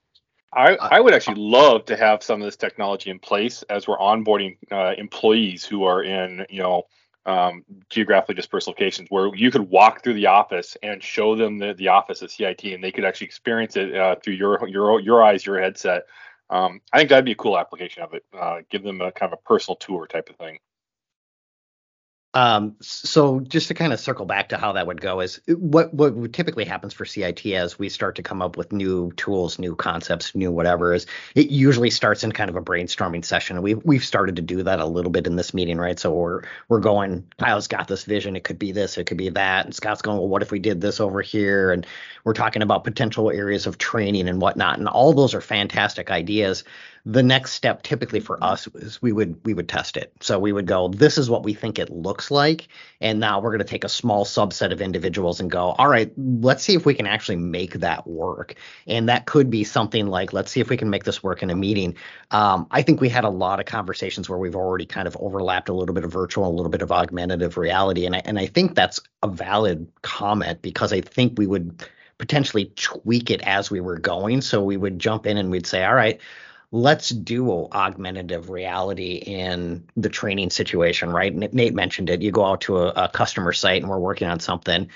I, 0.53 0.75
I 0.75 0.99
would 0.99 1.13
actually 1.13 1.39
love 1.39 1.85
to 1.85 1.95
have 1.95 2.23
some 2.23 2.41
of 2.41 2.45
this 2.45 2.57
technology 2.57 3.09
in 3.09 3.19
place 3.19 3.63
as 3.63 3.87
we're 3.87 3.97
onboarding 3.97 4.57
uh, 4.69 4.93
employees 4.97 5.63
who 5.63 5.85
are 5.85 6.03
in, 6.03 6.45
you 6.49 6.61
know, 6.61 6.83
um, 7.25 7.63
geographically 7.89 8.35
dispersed 8.35 8.67
locations 8.67 9.07
where 9.09 9.33
you 9.35 9.51
could 9.51 9.69
walk 9.69 10.03
through 10.03 10.15
the 10.15 10.25
office 10.25 10.75
and 10.81 11.03
show 11.03 11.35
them 11.35 11.59
the, 11.59 11.73
the 11.75 11.87
office 11.87 12.23
at 12.23 12.31
CIT 12.31 12.63
and 12.65 12.83
they 12.83 12.91
could 12.91 13.05
actually 13.05 13.27
experience 13.27 13.77
it 13.77 13.95
uh, 13.95 14.15
through 14.15 14.33
your 14.33 14.67
your 14.67 14.99
your 14.99 15.23
eyes, 15.23 15.45
your 15.45 15.61
headset. 15.61 16.03
Um, 16.49 16.81
I 16.91 16.97
think 16.97 17.09
that'd 17.09 17.23
be 17.23 17.31
a 17.31 17.35
cool 17.35 17.57
application 17.57 18.03
of 18.03 18.13
it. 18.13 18.25
Uh, 18.37 18.61
give 18.69 18.83
them 18.83 19.01
a 19.01 19.11
kind 19.11 19.31
of 19.31 19.39
a 19.39 19.47
personal 19.47 19.75
tour 19.75 20.07
type 20.07 20.29
of 20.29 20.35
thing. 20.35 20.59
Um, 22.33 22.77
so 22.79 23.41
just 23.41 23.67
to 23.67 23.73
kind 23.73 23.91
of 23.91 23.99
circle 23.99 24.25
back 24.25 24.49
to 24.49 24.57
how 24.57 24.71
that 24.73 24.87
would 24.87 25.01
go 25.01 25.19
is 25.19 25.41
what 25.47 25.93
what 25.93 26.31
typically 26.31 26.63
happens 26.63 26.93
for 26.93 27.03
CIT 27.03 27.45
as 27.47 27.77
we 27.77 27.89
start 27.89 28.15
to 28.15 28.23
come 28.23 28.41
up 28.41 28.55
with 28.55 28.71
new 28.71 29.11
tools, 29.17 29.59
new 29.59 29.75
concepts, 29.75 30.33
new 30.33 30.49
whatever 30.49 30.93
is 30.93 31.07
it 31.35 31.49
usually 31.49 31.89
starts 31.89 32.23
in 32.23 32.31
kind 32.31 32.49
of 32.49 32.55
a 32.55 32.61
brainstorming 32.61 33.25
session. 33.25 33.57
And 33.57 33.63
we've 33.63 33.83
we've 33.83 34.05
started 34.05 34.37
to 34.37 34.41
do 34.41 34.63
that 34.63 34.79
a 34.79 34.85
little 34.85 35.11
bit 35.11 35.27
in 35.27 35.35
this 35.35 35.53
meeting, 35.53 35.77
right? 35.77 35.99
So 35.99 36.13
we're 36.13 36.43
we're 36.69 36.79
going, 36.79 37.27
Kyle's 37.37 37.67
got 37.67 37.89
this 37.89 38.05
vision, 38.05 38.37
it 38.37 38.45
could 38.45 38.59
be 38.59 38.71
this, 38.71 38.97
it 38.97 39.07
could 39.07 39.17
be 39.17 39.29
that, 39.29 39.65
and 39.65 39.75
Scott's 39.75 40.01
going, 40.01 40.17
well, 40.17 40.29
what 40.29 40.41
if 40.41 40.51
we 40.51 40.59
did 40.59 40.79
this 40.79 41.01
over 41.01 41.21
here? 41.21 41.71
And 41.71 41.85
we're 42.23 42.33
talking 42.33 42.61
about 42.61 42.85
potential 42.85 43.29
areas 43.29 43.67
of 43.67 43.77
training 43.77 44.29
and 44.29 44.39
whatnot, 44.39 44.79
and 44.79 44.87
all 44.87 45.11
those 45.11 45.33
are 45.33 45.41
fantastic 45.41 46.09
ideas 46.09 46.63
the 47.05 47.23
next 47.23 47.53
step 47.53 47.81
typically 47.81 48.19
for 48.19 48.41
us 48.43 48.67
is 48.75 49.01
we 49.01 49.11
would 49.11 49.39
we 49.43 49.53
would 49.53 49.67
test 49.67 49.97
it. 49.97 50.13
So 50.21 50.37
we 50.37 50.53
would 50.53 50.67
go, 50.67 50.87
this 50.87 51.17
is 51.17 51.29
what 51.29 51.43
we 51.43 51.53
think 51.53 51.79
it 51.79 51.89
looks 51.89 52.29
like, 52.29 52.67
and 52.99 53.19
now 53.19 53.39
we're 53.39 53.49
going 53.49 53.59
to 53.59 53.65
take 53.65 53.83
a 53.83 53.89
small 53.89 54.23
subset 54.23 54.71
of 54.71 54.81
individuals 54.81 55.39
and 55.39 55.49
go, 55.49 55.71
all 55.71 55.87
right, 55.87 56.11
let's 56.17 56.63
see 56.63 56.75
if 56.75 56.85
we 56.85 56.93
can 56.93 57.07
actually 57.07 57.37
make 57.37 57.73
that 57.75 58.05
work. 58.05 58.55
And 58.85 59.09
that 59.09 59.25
could 59.25 59.49
be 59.49 59.63
something 59.63 60.07
like, 60.07 60.31
let's 60.31 60.51
see 60.51 60.59
if 60.59 60.69
we 60.69 60.77
can 60.77 60.91
make 60.91 61.03
this 61.03 61.23
work 61.23 61.41
in 61.41 61.49
a 61.49 61.55
meeting. 61.55 61.95
Um, 62.29 62.67
I 62.69 62.83
think 62.83 63.01
we 63.01 63.09
had 63.09 63.23
a 63.23 63.29
lot 63.29 63.59
of 63.59 63.65
conversations 63.65 64.29
where 64.29 64.37
we've 64.37 64.55
already 64.55 64.85
kind 64.85 65.07
of 65.07 65.17
overlapped 65.19 65.69
a 65.69 65.73
little 65.73 65.95
bit 65.95 66.03
of 66.03 66.11
virtual, 66.11 66.47
a 66.47 66.53
little 66.53 66.69
bit 66.69 66.83
of 66.83 66.91
augmentative 66.91 67.57
reality, 67.57 68.05
and 68.05 68.15
I, 68.15 68.21
and 68.25 68.37
I 68.37 68.45
think 68.45 68.75
that's 68.75 68.99
a 69.23 69.27
valid 69.27 69.87
comment 70.03 70.61
because 70.61 70.93
I 70.93 71.01
think 71.01 71.33
we 71.37 71.47
would 71.47 71.83
potentially 72.19 72.71
tweak 72.75 73.31
it 73.31 73.41
as 73.41 73.71
we 73.71 73.81
were 73.81 73.97
going. 73.97 74.41
So 74.41 74.63
we 74.63 74.77
would 74.77 74.99
jump 74.99 75.25
in 75.25 75.37
and 75.37 75.49
we'd 75.49 75.65
say, 75.65 75.83
all 75.83 75.95
right 75.95 76.21
let's 76.71 77.09
do 77.09 77.67
augmentative 77.73 78.49
reality 78.49 79.15
in 79.15 79.83
the 79.97 80.09
training 80.09 80.49
situation, 80.49 81.11
right? 81.11 81.33
Nate 81.35 81.73
mentioned 81.73 82.09
it. 82.09 82.21
You 82.21 82.31
go 82.31 82.45
out 82.45 82.61
to 82.61 82.77
a, 82.77 82.87
a, 82.89 83.09
customer 83.09 83.51
site 83.51 83.81
and 83.81 83.89
we're 83.91 83.99
working 83.99 84.29
on 84.29 84.39
something. 84.39 84.87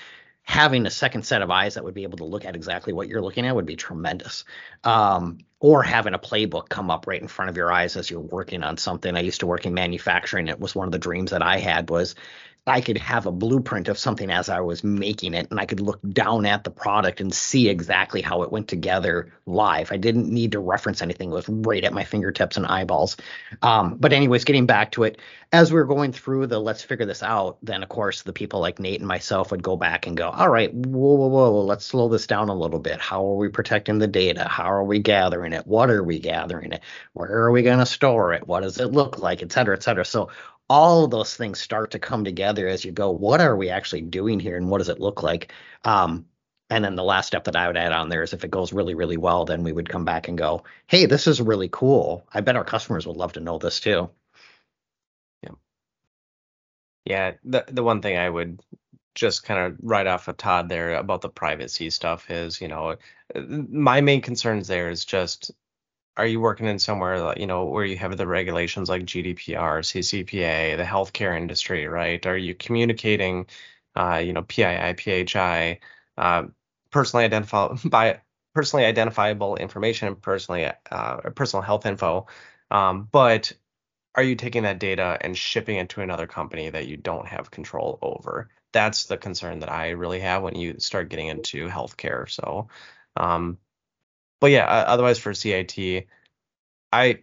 Having 0.42 0.86
a 0.86 0.90
second 0.90 1.26
set 1.26 1.42
of 1.42 1.50
eyes 1.50 1.74
that 1.74 1.84
would 1.84 1.92
be 1.92 2.04
able 2.04 2.18
to 2.18 2.24
look 2.24 2.44
at 2.44 2.56
exactly 2.56 2.92
what 2.92 3.08
you're 3.08 3.20
looking 3.20 3.44
at 3.46 3.54
would 3.54 3.66
be 3.66 3.76
tremendous. 3.76 4.44
Um, 4.84 5.38
or 5.60 5.82
having 5.82 6.14
a 6.14 6.18
playbook 6.18 6.68
come 6.68 6.90
up 6.90 7.06
right 7.06 7.20
in 7.20 7.28
front 7.28 7.50
of 7.50 7.56
your 7.56 7.72
eyes 7.72 7.96
as 7.96 8.10
you're 8.10 8.20
working 8.20 8.62
on 8.62 8.76
something. 8.76 9.14
I 9.16 9.20
used 9.20 9.40
to 9.40 9.46
work 9.46 9.66
in 9.66 9.74
manufacturing. 9.74 10.48
It 10.48 10.60
was 10.60 10.74
one 10.74 10.86
of 10.86 10.92
the 10.92 10.98
dreams 10.98 11.32
that 11.32 11.42
I 11.42 11.58
had 11.58 11.90
was 11.90 12.14
I 12.68 12.80
could 12.80 12.98
have 12.98 13.26
a 13.26 13.32
blueprint 13.32 13.86
of 13.86 13.96
something 13.96 14.28
as 14.28 14.48
I 14.48 14.60
was 14.60 14.82
making 14.82 15.34
it, 15.34 15.48
and 15.50 15.60
I 15.60 15.66
could 15.66 15.80
look 15.80 16.00
down 16.10 16.46
at 16.46 16.64
the 16.64 16.70
product 16.70 17.20
and 17.20 17.32
see 17.32 17.68
exactly 17.68 18.22
how 18.22 18.42
it 18.42 18.50
went 18.50 18.66
together 18.66 19.32
live. 19.46 19.92
I 19.92 19.98
didn't 19.98 20.28
need 20.28 20.52
to 20.52 20.58
reference 20.58 21.00
anything; 21.00 21.30
it 21.30 21.34
was 21.34 21.48
right 21.48 21.84
at 21.84 21.92
my 21.92 22.02
fingertips 22.02 22.56
and 22.56 22.66
eyeballs. 22.66 23.16
Um, 23.62 23.96
but 23.98 24.12
anyways, 24.12 24.44
getting 24.44 24.66
back 24.66 24.92
to 24.92 25.04
it, 25.04 25.20
as 25.52 25.72
we 25.72 25.78
are 25.78 25.84
going 25.84 26.10
through 26.10 26.48
the 26.48 26.58
let's 26.58 26.82
figure 26.82 27.06
this 27.06 27.22
out, 27.22 27.58
then 27.62 27.84
of 27.84 27.88
course 27.88 28.22
the 28.22 28.32
people 28.32 28.58
like 28.58 28.80
Nate 28.80 28.98
and 28.98 29.06
myself 29.06 29.52
would 29.52 29.62
go 29.62 29.76
back 29.76 30.08
and 30.08 30.16
go, 30.16 30.28
all 30.28 30.48
right, 30.48 30.74
whoa, 30.74 31.14
whoa, 31.14 31.28
whoa, 31.28 31.60
let's 31.62 31.86
slow 31.86 32.08
this 32.08 32.26
down 32.26 32.48
a 32.48 32.54
little 32.54 32.80
bit. 32.80 33.00
How 33.00 33.24
are 33.24 33.36
we 33.36 33.48
protecting 33.48 33.98
the 33.98 34.08
data? 34.08 34.48
How 34.48 34.72
are 34.72 34.84
we 34.84 34.98
gathering 34.98 35.52
it? 35.52 35.66
What 35.66 35.88
are 35.88 36.02
we 36.02 36.18
gathering 36.18 36.72
it? 36.72 36.82
Where 37.12 37.30
are 37.30 37.52
we 37.52 37.62
going 37.62 37.78
to 37.78 37.86
store 37.86 38.32
it? 38.32 38.46
What 38.48 38.62
does 38.62 38.78
it 38.80 38.92
look 38.92 39.20
like, 39.20 39.42
et 39.42 39.52
cetera, 39.52 39.76
et 39.76 39.84
cetera. 39.84 40.04
So 40.04 40.30
all 40.68 41.06
those 41.06 41.36
things 41.36 41.60
start 41.60 41.92
to 41.92 41.98
come 41.98 42.24
together 42.24 42.66
as 42.68 42.84
you 42.84 42.92
go 42.92 43.10
what 43.10 43.40
are 43.40 43.56
we 43.56 43.70
actually 43.70 44.00
doing 44.00 44.40
here 44.40 44.56
and 44.56 44.68
what 44.68 44.78
does 44.78 44.88
it 44.88 45.00
look 45.00 45.22
like? 45.22 45.52
Um, 45.84 46.26
and 46.68 46.84
then 46.84 46.96
the 46.96 47.04
last 47.04 47.28
step 47.28 47.44
that 47.44 47.56
i 47.56 47.66
would 47.68 47.76
add 47.76 47.92
on 47.92 48.08
there 48.08 48.22
is 48.22 48.32
if 48.32 48.44
it 48.44 48.50
goes 48.50 48.72
really 48.72 48.94
really 48.94 49.16
well 49.16 49.44
then 49.44 49.62
we 49.62 49.72
would 49.72 49.88
come 49.88 50.04
back 50.04 50.28
and 50.28 50.36
go 50.36 50.64
hey 50.88 51.06
this 51.06 51.26
is 51.26 51.40
really 51.40 51.68
cool. 51.70 52.26
I 52.32 52.40
bet 52.40 52.56
our 52.56 52.64
customers 52.64 53.06
would 53.06 53.16
love 53.16 53.34
to 53.34 53.40
know 53.40 53.58
this 53.58 53.80
too. 53.80 54.10
Yeah. 55.42 55.50
Yeah 57.04 57.32
the, 57.44 57.64
the 57.68 57.82
one 57.82 58.02
thing 58.02 58.16
i 58.18 58.28
would 58.28 58.60
just 59.14 59.44
kind 59.44 59.60
of 59.60 59.78
right 59.82 60.06
off 60.06 60.28
of 60.28 60.36
todd 60.36 60.68
there 60.68 60.94
about 60.94 61.22
the 61.22 61.28
privacy 61.28 61.90
stuff 61.90 62.30
is 62.30 62.60
you 62.60 62.68
know 62.68 62.96
my 63.34 64.00
main 64.00 64.20
concerns 64.20 64.68
there 64.68 64.90
is 64.90 65.04
just 65.04 65.52
are 66.16 66.26
you 66.26 66.40
working 66.40 66.66
in 66.66 66.78
somewhere 66.78 67.34
you 67.38 67.46
know 67.46 67.64
where 67.66 67.84
you 67.84 67.96
have 67.98 68.16
the 68.16 68.26
regulations 68.26 68.88
like 68.88 69.04
GDPR, 69.04 69.82
CCPA, 69.82 70.76
the 70.76 70.84
healthcare 70.84 71.36
industry, 71.36 71.86
right? 71.86 72.24
Are 72.26 72.36
you 72.38 72.54
communicating, 72.54 73.46
uh, 73.96 74.16
you 74.24 74.32
know, 74.32 74.42
PII, 74.42 74.94
PHI, 74.94 75.80
uh, 76.18 76.44
personally 76.90 77.24
identifiable 77.24 77.78
by 77.90 78.20
personally 78.54 78.84
identifiable 78.86 79.56
information, 79.56 80.14
personally 80.16 80.70
uh, 80.90 81.16
personal 81.34 81.62
health 81.62 81.86
info, 81.86 82.26
um, 82.70 83.08
but 83.12 83.52
are 84.14 84.22
you 84.22 84.34
taking 84.34 84.62
that 84.64 84.78
data 84.80 85.18
and 85.20 85.36
shipping 85.36 85.76
it 85.76 85.88
to 85.90 86.00
another 86.00 86.26
company 86.26 86.70
that 86.70 86.86
you 86.88 86.96
don't 86.96 87.26
have 87.26 87.50
control 87.50 87.98
over? 88.02 88.48
That's 88.72 89.04
the 89.04 89.16
concern 89.18 89.60
that 89.60 89.70
I 89.70 89.90
really 89.90 90.20
have 90.20 90.42
when 90.42 90.54
you 90.56 90.78
start 90.78 91.10
getting 91.10 91.28
into 91.28 91.68
healthcare. 91.68 92.28
So, 92.30 92.68
um, 93.16 93.58
but 94.40 94.50
yeah, 94.50 94.66
otherwise 94.66 95.18
for 95.18 95.34
CIT, 95.34 96.06
I 96.92 97.20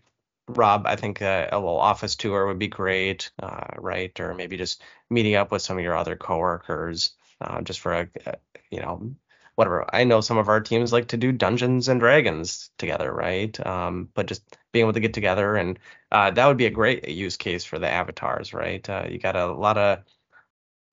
Rob, 0.48 0.86
I 0.88 0.96
think 0.96 1.22
a, 1.22 1.50
little 1.54 1.80
office 1.80 2.16
tour 2.16 2.46
would 2.48 2.60
be 2.60 2.68
great, 2.68 3.32
uh, 3.42 3.68
right? 3.78 4.18
Or 4.20 4.34
maybe 4.34 4.58
just 4.58 4.82
meeting 5.10 5.36
up 5.36 5.52
with 5.52 5.62
some 5.62 5.78
of 5.78 5.84
your 5.84 5.96
other 5.96 6.16
coworkers, 6.18 7.14
uh, 7.40 7.62
just 7.62 7.80
for 7.80 7.94
a, 7.94 8.10
a, 8.26 8.36
you 8.70 8.82
know, 8.82 9.16
whatever. 9.56 9.86
I 9.94 10.04
know 10.04 10.22
some 10.22 10.38
of 10.38 10.50
our 10.50 10.60
teams 10.60 10.92
like 10.92 11.08
to 11.10 11.18
do 11.18 11.32
Dungeons 11.32 11.88
and 11.88 12.00
Dragons 12.00 12.72
together, 12.78 13.14
right? 13.14 13.58
Um, 13.66 14.10
but 14.14 14.26
just 14.28 14.44
being 14.74 14.84
able 14.84 14.94
to 14.94 15.00
get 15.00 15.14
together 15.14 15.56
and 15.56 15.80
uh, 16.12 16.32
that 16.32 16.48
would 16.48 16.58
be 16.58 16.66
a 16.66 16.72
great 16.72 17.08
use 17.08 17.38
case 17.38 17.64
for 17.64 17.80
the 17.80 17.90
avatars, 17.90 18.54
right? 18.54 18.88
Uh, 18.90 19.06
you 19.10 19.20
got 19.20 19.36
a 19.36 19.52
lot 19.54 19.78
of, 19.78 20.00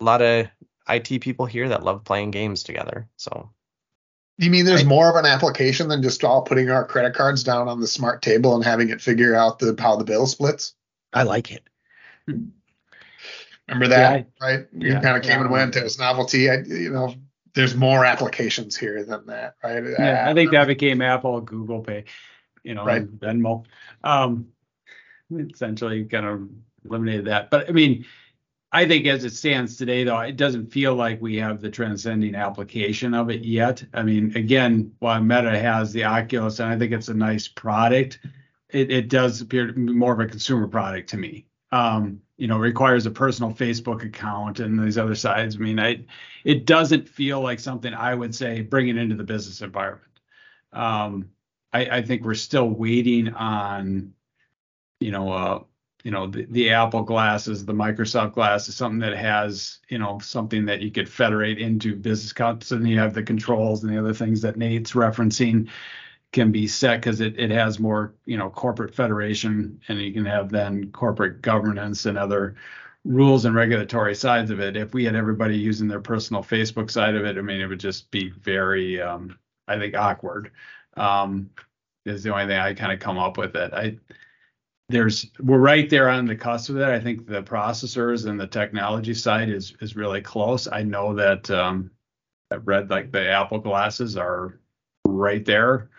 a 0.01 0.05
lot 0.05 0.23
of 0.23 0.47
IT 0.89 1.21
people 1.21 1.47
here 1.47 1.69
that 1.69 1.85
love 1.85 2.05
playing 2.05 2.31
games 2.31 2.63
together, 2.63 3.09
so 3.17 3.51
you 4.45 4.51
mean 4.51 4.65
there's 4.65 4.85
more 4.85 5.09
of 5.11 5.17
an 5.17 5.27
application 5.27 5.89
than 5.89 6.03
just 6.03 6.25
all 6.25 6.43
putting 6.43 6.71
our 6.71 6.85
credit 6.85 7.15
cards 7.15 7.45
down 7.45 7.69
on 7.69 7.81
the 7.81 7.87
smart 7.87 8.23
table 8.23 8.55
and 8.55 8.65
having 8.65 8.89
it 8.89 9.01
figure 9.01 9.35
out 9.35 9.59
the 9.59 9.77
how 9.79 9.97
the 9.97 10.05
bill 10.05 10.27
splits? 10.27 10.75
I 11.13 11.25
like 11.25 11.53
it. 11.53 11.63
Remember 12.27 13.89
that, 13.89 14.19
yeah, 14.19 14.47
right? 14.47 14.67
You 14.73 14.93
yeah, 14.93 15.01
kind 15.01 15.17
of 15.17 15.23
came 15.23 15.33
yeah. 15.33 15.43
and 15.43 15.51
went. 15.51 15.77
It 15.77 15.85
was 15.85 15.99
novelty. 15.99 16.51
I, 16.51 16.59
you 16.67 16.91
know, 16.91 17.15
there's 17.55 17.75
more 17.75 18.05
applications 18.05 18.77
here 18.77 19.05
than 19.05 19.27
that, 19.27 19.57
right? 19.63 19.83
Yeah, 19.99 20.25
I, 20.27 20.31
I 20.31 20.35
think 20.35 20.53
that 20.53 20.67
became 20.67 21.03
Apple, 21.03 21.41
Google 21.41 21.81
Pay, 21.81 22.05
you 22.63 22.75
know, 22.75 22.85
right. 22.85 23.07
Venmo. 23.07 23.65
Um, 24.03 24.49
essentially, 25.33 26.05
kind 26.05 26.27
of 26.27 26.49
eliminated 26.85 27.27
that. 27.27 27.51
But 27.51 27.69
I 27.69 27.73
mean, 27.73 28.07
I 28.73 28.87
think 28.87 29.07
as 29.07 29.25
it 29.25 29.35
stands 29.35 29.77
today, 29.77 30.05
though, 30.05 30.21
it 30.21 30.37
doesn't 30.37 30.73
feel 30.73 30.95
like 30.95 31.21
we 31.21 31.37
have 31.37 31.61
the 31.61 31.71
transcending 31.71 32.37
application 32.37 33.15
of 33.15 33.29
it 33.29 33.45
yet. 33.45 33.85
I 33.93 34.03
mean, 34.05 34.37
again, 34.37 34.93
while 35.01 35.21
Meta 35.21 35.59
has 35.59 35.93
the 35.93 36.05
Oculus, 36.05 36.61
and 36.61 36.69
I 36.69 36.79
think 36.79 36.93
it's 36.93 37.09
a 37.09 37.15
nice 37.15 37.49
product, 37.49 38.21
it, 38.69 38.93
it 38.93 39.09
does 39.09 39.41
appear 39.41 39.67
to 39.67 39.73
be 39.73 39.81
more 39.93 40.13
of 40.13 40.21
a 40.21 40.27
consumer 40.27 40.69
product 40.69 41.09
to 41.11 41.17
me. 41.17 41.47
Um, 41.73 42.21
you 42.37 42.47
know, 42.47 42.59
requires 42.59 43.07
a 43.07 43.11
personal 43.11 43.53
Facebook 43.53 44.05
account 44.05 44.61
and 44.61 44.79
these 44.79 44.99
other 44.99 45.15
sides. 45.15 45.57
I 45.57 45.59
mean, 45.59 45.79
I, 45.79 46.05
it 46.45 46.65
doesn't 46.65 47.09
feel 47.09 47.41
like 47.41 47.61
something 47.61 47.93
I 47.93 48.15
would 48.15 48.35
say 48.35 48.63
bring 48.63 48.89
it 48.89 48.97
into 48.97 49.15
the 49.15 49.25
business 49.25 49.63
environment. 49.63 50.13
Um, 50.73 51.31
I, 51.73 51.99
I 51.99 52.03
think 52.03 52.25
we're 52.25 52.35
still 52.35 52.69
waiting 52.69 53.35
on, 53.35 54.15
you 55.01 55.11
know, 55.11 55.33
uh, 55.33 55.63
you 56.05 56.11
know 56.11 56.27
the, 56.27 56.47
the 56.51 56.71
apple 56.71 57.03
glasses 57.03 57.65
the 57.65 57.73
microsoft 57.73 58.33
glass 58.33 58.69
is 58.69 58.77
something 58.77 59.01
that 59.01 59.17
has 59.17 59.81
you 59.91 59.99
know 59.99 60.19
something 60.21 60.65
that 60.65 60.81
you 60.81 60.91
could 60.91 61.09
federate 61.09 61.59
into 61.59 61.95
business 61.95 62.33
cards. 62.33 62.73
And 62.73 62.89
you 62.89 62.99
have 62.99 63.15
the 63.15 63.23
controls 63.23 63.83
and 63.83 63.93
the 63.93 63.99
other 63.99 64.15
things 64.15 64.41
that 64.43 64.57
nate's 64.57 64.93
referencing 64.93 65.69
can 66.33 66.53
be 66.53 66.69
set 66.69 67.01
because 67.01 67.21
it, 67.21 67.39
it 67.39 67.51
has 67.51 67.81
more 67.81 68.15
you 68.25 68.39
know 68.39 68.49
corporate 68.51 68.95
federation. 68.95 69.81
And 69.89 70.01
you 70.01 70.13
can 70.13 70.25
have 70.25 70.51
then 70.51 70.91
corporate 70.93 71.43
governance 71.43 72.07
and 72.07 72.17
other 72.17 72.57
rules 73.05 73.45
and 73.45 73.55
regulatory 73.55 74.15
sides 74.15 74.51
of 74.51 74.61
it. 74.61 74.77
If 74.77 74.95
we 74.95 75.05
had 75.05 75.17
everybody 75.17 75.57
using 75.57 75.89
their 75.89 76.01
personal 76.01 76.43
facebook 76.43 76.91
side 76.91 77.15
of 77.15 77.25
it 77.25 77.39
i 77.39 77.41
mean 77.41 77.61
it 77.61 77.67
would 77.67 77.81
just 77.81 78.11
be 78.11 78.31
very 78.31 79.01
um, 79.01 79.39
i 79.69 79.79
think 79.79 79.97
awkward. 79.97 80.53
Um, 80.97 81.51
is 82.07 82.23
the 82.23 82.33
only 82.33 82.47
thing 82.47 82.59
i 82.59 82.75
kind 82.75 82.93
of 82.93 83.01
come 83.01 83.19
up 83.19 83.37
with 83.37 83.57
it. 83.57 83.73
I 83.75 83.99
there's 84.91 85.27
we're 85.39 85.59
right 85.59 85.89
there 85.89 86.09
on 86.09 86.27
the 86.27 86.37
cusp 86.37 86.71
of 86.71 86.77
that. 86.77 86.91
I 86.91 87.01
think 87.01 87.27
the 87.27 87.43
processors 87.43 88.27
and 88.27 88.39
the 88.39 88.47
technology 88.47 89.15
side 89.15 89.49
is 89.49 89.75
is 89.81 89.97
really 89.97 90.21
close. 90.21 90.69
I 90.69 90.83
know 90.83 91.15
that 91.15 91.51
um, 91.51 91.91
I've 92.51 92.67
read 92.67 92.91
like 92.91 93.13
the 93.13 93.29
Apple 93.29 93.59
glasses 93.59 94.17
are 94.17 94.61
right 95.07 95.45
there, 95.45 95.91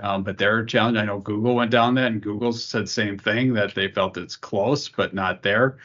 um, 0.00 0.22
but 0.22 0.38
they're 0.38 0.60
a 0.60 0.66
challenge. 0.66 0.96
I 0.96 1.04
know 1.04 1.18
Google 1.18 1.54
went 1.54 1.70
down 1.70 1.94
that, 1.96 2.12
and 2.12 2.22
Google 2.22 2.52
said 2.52 2.88
same 2.88 3.18
thing 3.18 3.52
that 3.54 3.74
they 3.74 3.88
felt 3.88 4.16
it's 4.16 4.36
close 4.36 4.88
but 4.88 5.14
not 5.14 5.42
there. 5.42 5.78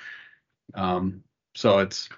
Um, 0.76 1.24
so 1.56 1.80
it's 1.80 2.10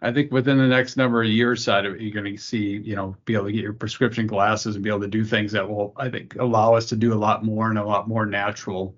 I 0.00 0.12
think 0.12 0.30
within 0.30 0.58
the 0.58 0.68
next 0.68 0.96
number 0.96 1.22
of 1.22 1.28
years 1.28 1.64
side 1.64 1.84
of 1.84 2.00
you're 2.00 2.12
going 2.12 2.36
to 2.36 2.40
see, 2.40 2.78
you 2.78 2.94
know, 2.94 3.16
be 3.24 3.34
able 3.34 3.46
to 3.46 3.52
get 3.52 3.62
your 3.62 3.72
prescription 3.72 4.26
glasses 4.26 4.76
and 4.76 4.84
be 4.84 4.90
able 4.90 5.00
to 5.00 5.08
do 5.08 5.24
things 5.24 5.52
that 5.52 5.68
will, 5.68 5.92
I 5.96 6.08
think, 6.08 6.36
allow 6.36 6.74
us 6.74 6.86
to 6.90 6.96
do 6.96 7.12
a 7.12 7.16
lot 7.18 7.44
more 7.44 7.68
and 7.68 7.78
a 7.78 7.84
lot 7.84 8.08
more 8.08 8.24
natural 8.24 8.96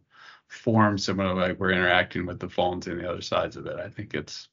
form 0.50 0.98
similar 0.98 1.32
like 1.34 1.58
we're 1.60 1.70
interacting 1.70 2.26
with 2.26 2.40
the 2.40 2.48
phones 2.48 2.86
and 2.88 3.00
the 3.00 3.08
other 3.08 3.22
sides 3.22 3.56
of 3.56 3.66
it. 3.66 3.78
I 3.78 3.88
think 3.88 4.14
it's 4.14 4.48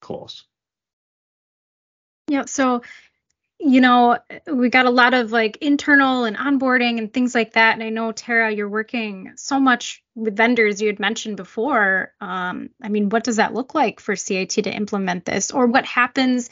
close. 0.00 0.44
Yeah. 2.26 2.44
So, 2.46 2.82
you 3.60 3.80
know, 3.80 4.18
we 4.52 4.68
got 4.68 4.86
a 4.86 4.90
lot 4.90 5.14
of 5.14 5.30
like 5.30 5.58
internal 5.58 6.24
and 6.24 6.36
onboarding 6.36 6.98
and 6.98 7.12
things 7.12 7.36
like 7.36 7.52
that. 7.52 7.74
And 7.74 7.84
I 7.84 7.90
know 7.90 8.10
Tara, 8.10 8.50
you're 8.50 8.68
working 8.68 9.32
so 9.36 9.60
much 9.60 10.02
with 10.16 10.36
vendors 10.36 10.82
you 10.82 10.88
had 10.88 10.98
mentioned 10.98 11.36
before. 11.36 12.12
Um, 12.20 12.70
I 12.82 12.88
mean, 12.88 13.08
what 13.08 13.22
does 13.22 13.36
that 13.36 13.54
look 13.54 13.76
like 13.76 14.00
for 14.00 14.16
CIT 14.16 14.50
to 14.50 14.74
implement 14.74 15.24
this, 15.24 15.52
or 15.52 15.66
what 15.66 15.86
happens 15.86 16.50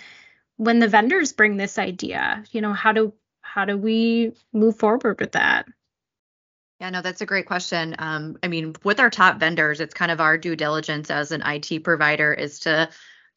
when 0.56 0.78
the 0.78 0.88
vendors 0.88 1.33
bring 1.33 1.56
this 1.56 1.76
idea? 1.76 2.44
You 2.52 2.61
know, 2.61 2.72
how 2.72 2.92
do 2.92 3.14
how 3.40 3.64
do 3.64 3.76
we 3.76 4.33
move 4.52 4.78
forward 4.78 5.18
with 5.18 5.33
that? 5.33 5.66
Yeah, 6.80 6.90
no, 6.90 7.02
that's 7.02 7.20
a 7.20 7.26
great 7.26 7.46
question. 7.46 7.94
Um, 7.98 8.38
I 8.42 8.48
mean, 8.48 8.74
with 8.84 9.00
our 9.00 9.10
top 9.10 9.38
vendors, 9.38 9.80
it's 9.80 9.92
kind 9.94 10.10
of 10.10 10.20
our 10.20 10.38
due 10.38 10.56
diligence 10.56 11.10
as 11.10 11.30
an 11.30 11.42
IT 11.44 11.84
provider 11.84 12.32
is 12.32 12.58
to 12.60 12.88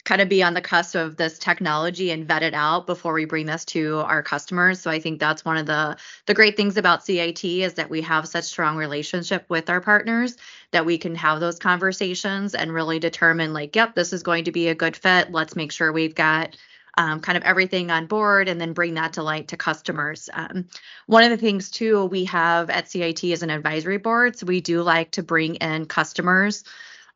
kind 0.06 0.21
of 0.21 0.29
be 0.29 0.43
on 0.43 0.53
the 0.53 0.62
cusp 0.62 0.95
of 0.95 1.15
this 1.17 1.39
technology 1.39 2.12
and 2.12 2.27
vet 2.27 2.43
it 2.43 2.53
out 2.53 2.88
before 2.88 3.13
we 3.13 3.25
bring 3.25 3.45
this 3.45 3.63
to 3.65 3.99
our 3.99 4.23
customers. 4.23 4.79
So 4.82 4.89
I 4.91 4.99
think 4.99 5.19
that's 5.19 5.45
one 5.45 5.58
of 5.58 5.65
the 5.65 5.97
the 6.25 6.34
great 6.34 6.56
things 6.58 6.77
about 6.77 7.06
CIT 7.06 7.43
is 7.43 7.73
that 7.75 7.89
we 7.89 8.01
have 8.01 8.27
such 8.27 8.45
strong 8.45 8.77
relationship 8.77 9.45
with 9.49 9.69
our 9.69 9.82
partners 9.82 10.38
that 10.71 10.86
we 10.86 10.97
can 10.97 11.15
have 11.15 11.39
those 11.39 11.60
conversations 11.60 12.56
and 12.56 12.73
really 12.73 12.99
determine 12.99 13.53
like, 13.53 13.75
yep, 13.75 13.95
this 13.95 14.13
is 14.13 14.23
going 14.23 14.45
to 14.45 14.51
be 14.51 14.69
a 14.69 14.75
good 14.75 14.95
fit. 14.95 15.32
Let's 15.32 15.56
make 15.56 15.71
sure 15.71 15.91
we've 15.91 16.15
got 16.15 16.58
um, 16.95 17.19
kind 17.19 17.38
of 17.38 17.43
everything 17.43 17.91
on 17.91 18.06
board 18.06 18.47
and 18.47 18.60
then 18.60 18.73
bring 18.73 18.95
that 18.95 19.13
to 19.13 19.23
light 19.23 19.49
to 19.49 19.58
customers. 19.58 20.29
Um, 20.34 20.67
one 21.08 21.23
of 21.23 21.29
the 21.29 21.38
things 21.38 21.71
too 21.71 22.06
we 22.06 22.25
have 22.25 22.69
at 22.69 22.89
CIT 22.89 23.23
is 23.23 23.43
an 23.43 23.49
advisory 23.49 23.97
board, 23.97 24.38
so 24.38 24.45
we 24.45 24.62
do 24.62 24.82
like 24.82 25.12
to 25.12 25.23
bring 25.23 25.56
in 25.56 25.86
customers. 25.86 26.63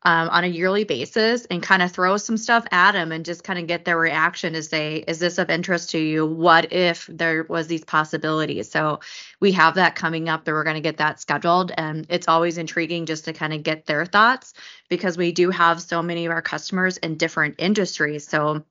Um, 0.03 0.29
on 0.29 0.43
a 0.43 0.47
yearly 0.47 0.83
basis 0.83 1.45
and 1.45 1.61
kind 1.61 1.81
of 1.81 1.91
throw 1.91 2.17
some 2.17 2.37
stuff 2.37 2.65
at 2.71 2.91
them 2.91 3.11
and 3.11 3.25
just 3.25 3.43
kind 3.43 3.57
of 3.57 3.65
get 3.65 3.83
their 3.83 3.97
reaction 3.97 4.53
to 4.53 4.61
say, 4.61 5.03
is 5.05 5.17
this 5.17 5.39
of 5.39 5.49
interest 5.49 5.89
to 5.89 5.97
you? 5.97 6.25
What 6.25 6.71
if 6.71 7.07
there 7.07 7.43
was 7.49 7.67
these 7.67 7.83
possibilities? 7.83 8.69
So 8.69 8.99
we 9.39 9.51
have 9.53 9.73
that 9.75 9.95
coming 9.95 10.29
up 10.29 10.45
that 10.45 10.53
we're 10.53 10.63
going 10.63 10.75
to 10.75 10.81
get 10.81 10.97
that 10.97 11.19
scheduled. 11.19 11.71
And 11.75 12.05
it's 12.09 12.27
always 12.27 12.59
intriguing 12.59 13.07
just 13.07 13.25
to 13.25 13.33
kind 13.33 13.53
of 13.53 13.63
get 13.63 13.87
their 13.87 14.05
thoughts 14.05 14.53
because 14.87 15.17
we 15.17 15.31
do 15.31 15.49
have 15.49 15.81
so 15.81 16.03
many 16.03 16.27
of 16.27 16.31
our 16.31 16.43
customers 16.43 16.97
in 16.97 17.17
different 17.17 17.55
industries. 17.57 18.25
So 18.27 18.63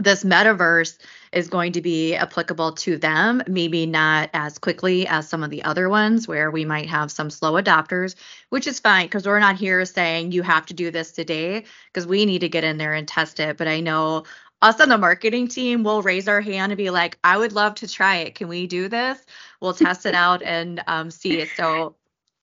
this 0.00 0.24
metaverse 0.24 0.98
is 1.32 1.48
going 1.48 1.72
to 1.72 1.82
be 1.82 2.14
applicable 2.14 2.72
to 2.72 2.96
them, 2.96 3.42
maybe 3.46 3.86
not 3.86 4.30
as 4.32 4.58
quickly 4.58 5.06
as 5.06 5.28
some 5.28 5.42
of 5.42 5.50
the 5.50 5.62
other 5.64 5.88
ones 5.88 6.26
where 6.26 6.50
we 6.50 6.64
might 6.64 6.88
have 6.88 7.12
some 7.12 7.30
slow 7.30 7.54
adopters, 7.54 8.14
which 8.48 8.66
is 8.66 8.80
fine 8.80 9.06
because 9.06 9.26
we're 9.26 9.38
not 9.38 9.56
here 9.56 9.84
saying 9.84 10.32
you 10.32 10.42
have 10.42 10.66
to 10.66 10.74
do 10.74 10.90
this 10.90 11.12
today 11.12 11.64
because 11.92 12.06
we 12.06 12.24
need 12.24 12.40
to 12.40 12.48
get 12.48 12.64
in 12.64 12.78
there 12.78 12.94
and 12.94 13.06
test 13.06 13.38
it. 13.40 13.56
But 13.56 13.68
I 13.68 13.80
know 13.80 14.24
us 14.62 14.80
on 14.80 14.88
the 14.88 14.98
marketing 14.98 15.48
team 15.48 15.82
will 15.82 16.02
raise 16.02 16.28
our 16.28 16.40
hand 16.40 16.72
and 16.72 16.76
be 16.76 16.90
like, 16.90 17.18
I 17.22 17.36
would 17.36 17.52
love 17.52 17.74
to 17.76 17.88
try 17.88 18.18
it. 18.18 18.34
Can 18.34 18.48
we 18.48 18.66
do 18.66 18.88
this? 18.88 19.18
We'll 19.60 19.74
test 19.74 20.06
it 20.06 20.14
out 20.14 20.42
and 20.42 20.82
um, 20.86 21.10
see 21.10 21.40
it. 21.40 21.48
So 21.56 21.96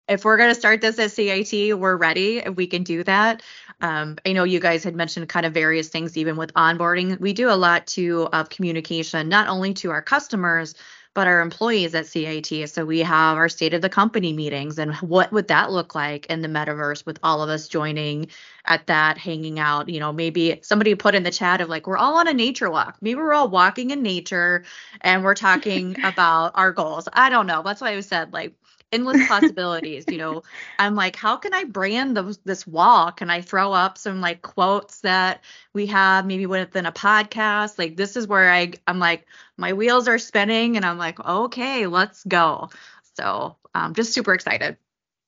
if 0.09 0.25
we're 0.25 0.37
going 0.37 0.49
to 0.49 0.59
start 0.59 0.81
this 0.81 0.97
at 0.99 1.11
CIT, 1.11 1.77
we're 1.77 1.95
ready 1.95 2.41
and 2.41 2.57
we 2.57 2.67
can 2.67 2.83
do 2.83 3.03
that. 3.03 3.43
Um, 3.81 4.17
I 4.25 4.33
know 4.33 4.43
you 4.43 4.59
guys 4.59 4.83
had 4.83 4.95
mentioned 4.95 5.29
kind 5.29 5.45
of 5.45 5.53
various 5.53 5.87
things, 5.87 6.17
even 6.17 6.35
with 6.35 6.53
onboarding. 6.55 7.19
We 7.19 7.31
do 7.31 7.49
a 7.49 7.55
lot 7.55 7.87
too 7.87 8.27
of 8.33 8.49
communication, 8.49 9.29
not 9.29 9.47
only 9.47 9.73
to 9.75 9.91
our 9.91 10.01
customers, 10.01 10.75
but 11.13 11.27
our 11.27 11.41
employees 11.41 11.95
at 11.95 12.07
CIT. 12.07 12.69
So 12.69 12.85
we 12.85 12.99
have 12.99 13.37
our 13.37 13.49
state 13.49 13.73
of 13.73 13.81
the 13.81 13.89
company 13.89 14.31
meetings 14.31 14.77
and 14.77 14.93
what 14.95 15.31
would 15.31 15.47
that 15.47 15.71
look 15.71 15.95
like 15.95 16.25
in 16.27 16.41
the 16.41 16.47
metaverse 16.47 17.05
with 17.05 17.19
all 17.23 17.41
of 17.41 17.49
us 17.49 17.67
joining 17.67 18.27
at 18.65 18.87
that, 18.87 19.17
hanging 19.17 19.59
out. 19.59 19.89
You 19.89 19.99
know, 19.99 20.13
maybe 20.13 20.59
somebody 20.61 20.93
put 20.95 21.15
in 21.15 21.23
the 21.23 21.31
chat 21.31 21.61
of 21.61 21.69
like, 21.69 21.87
we're 21.87 21.97
all 21.97 22.17
on 22.17 22.27
a 22.27 22.33
nature 22.33 22.69
walk. 22.69 22.97
Maybe 23.01 23.15
we're 23.15 23.33
all 23.33 23.49
walking 23.49 23.91
in 23.91 24.03
nature 24.03 24.63
and 25.01 25.23
we're 25.23 25.35
talking 25.35 25.95
about 26.03 26.51
our 26.55 26.71
goals. 26.71 27.07
I 27.11 27.29
don't 27.29 27.47
know. 27.47 27.63
That's 27.63 27.81
why 27.81 27.95
I 27.95 27.99
said 28.01 28.31
like 28.31 28.53
endless 28.91 29.27
possibilities. 29.27 30.05
you 30.07 30.17
know, 30.17 30.43
I'm 30.79 30.95
like, 30.95 31.15
how 31.15 31.37
can 31.37 31.53
I 31.53 31.63
brand 31.63 32.15
those, 32.15 32.37
this 32.39 32.65
walk? 32.65 33.17
Can 33.17 33.29
I 33.29 33.41
throw 33.41 33.73
up 33.73 33.97
some 33.97 34.21
like 34.21 34.41
quotes 34.41 35.01
that 35.01 35.43
we 35.73 35.87
have 35.87 36.25
maybe 36.25 36.45
within 36.45 36.85
a 36.85 36.91
podcast? 36.91 37.77
Like, 37.77 37.95
this 37.95 38.15
is 38.15 38.27
where 38.27 38.51
I, 38.51 38.73
I'm 38.87 38.99
like, 38.99 39.25
my 39.57 39.73
wheels 39.73 40.07
are 40.07 40.19
spinning, 40.19 40.77
and 40.77 40.85
I'm 40.85 40.97
like, 40.97 41.19
okay, 41.19 41.87
let's 41.87 42.23
go. 42.23 42.69
So, 43.17 43.57
I'm 43.73 43.85
um, 43.87 43.93
just 43.93 44.13
super 44.13 44.33
excited. 44.33 44.77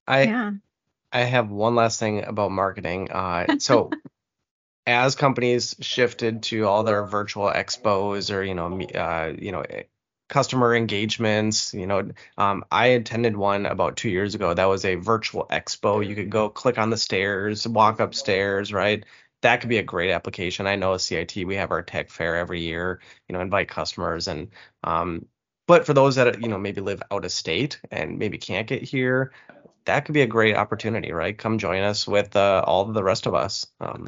I 0.07 0.23
yeah. 0.23 0.51
I 1.11 1.21
have 1.21 1.51
one 1.51 1.75
last 1.75 1.99
thing 1.99 2.23
about 2.23 2.51
marketing. 2.51 3.11
Uh, 3.11 3.57
so. 3.59 3.91
as 4.87 5.15
companies 5.15 5.75
shifted 5.79 6.41
to 6.41 6.65
all 6.65 6.83
their 6.83 7.05
virtual 7.05 7.45
expos 7.45 8.33
or 8.33 8.43
you 8.43 8.55
know 8.55 8.81
uh, 8.99 9.31
you 9.37 9.51
know 9.51 9.63
customer 10.31 10.75
engagements. 10.75 11.73
You 11.75 11.85
know, 11.85 12.09
um, 12.39 12.65
I 12.71 12.87
attended 12.87 13.37
one 13.37 13.67
about 13.67 13.97
two 13.97 14.09
years 14.09 14.33
ago. 14.33 14.53
That 14.55 14.65
was 14.65 14.85
a 14.85 14.95
virtual 14.95 15.45
expo. 15.51 16.05
You 16.05 16.15
could 16.15 16.31
go 16.31 16.49
click 16.49 16.79
on 16.79 16.89
the 16.89 16.97
stairs, 16.97 17.67
walk 17.67 17.99
upstairs, 17.99 18.73
right? 18.73 19.05
That 19.41 19.61
could 19.61 19.69
be 19.69 19.77
a 19.77 19.83
great 19.83 20.11
application. 20.11 20.67
I 20.67 20.75
know 20.75 20.95
at 20.95 21.01
CIT, 21.01 21.35
we 21.45 21.55
have 21.55 21.71
our 21.71 21.83
tech 21.83 22.09
fair 22.09 22.37
every 22.37 22.61
year, 22.61 23.01
you 23.27 23.33
know, 23.33 23.41
invite 23.41 23.67
customers 23.67 24.27
and 24.27 24.49
um, 24.83 25.27
but 25.67 25.85
for 25.85 25.93
those 25.93 26.15
that 26.15 26.41
you 26.41 26.49
know 26.49 26.57
maybe 26.57 26.81
live 26.81 27.01
out 27.11 27.23
of 27.25 27.31
state 27.31 27.79
and 27.91 28.19
maybe 28.19 28.37
can't 28.37 28.67
get 28.67 28.81
here, 28.83 29.31
that 29.85 30.05
could 30.05 30.13
be 30.13 30.21
a 30.21 30.27
great 30.27 30.55
opportunity, 30.55 31.11
right? 31.11 31.37
Come 31.37 31.57
join 31.57 31.83
us 31.83 32.07
with 32.07 32.35
uh, 32.35 32.63
all 32.65 32.87
of 32.87 32.93
the 32.93 33.03
rest 33.03 33.25
of 33.25 33.35
us. 33.35 33.67
Um, 33.79 34.07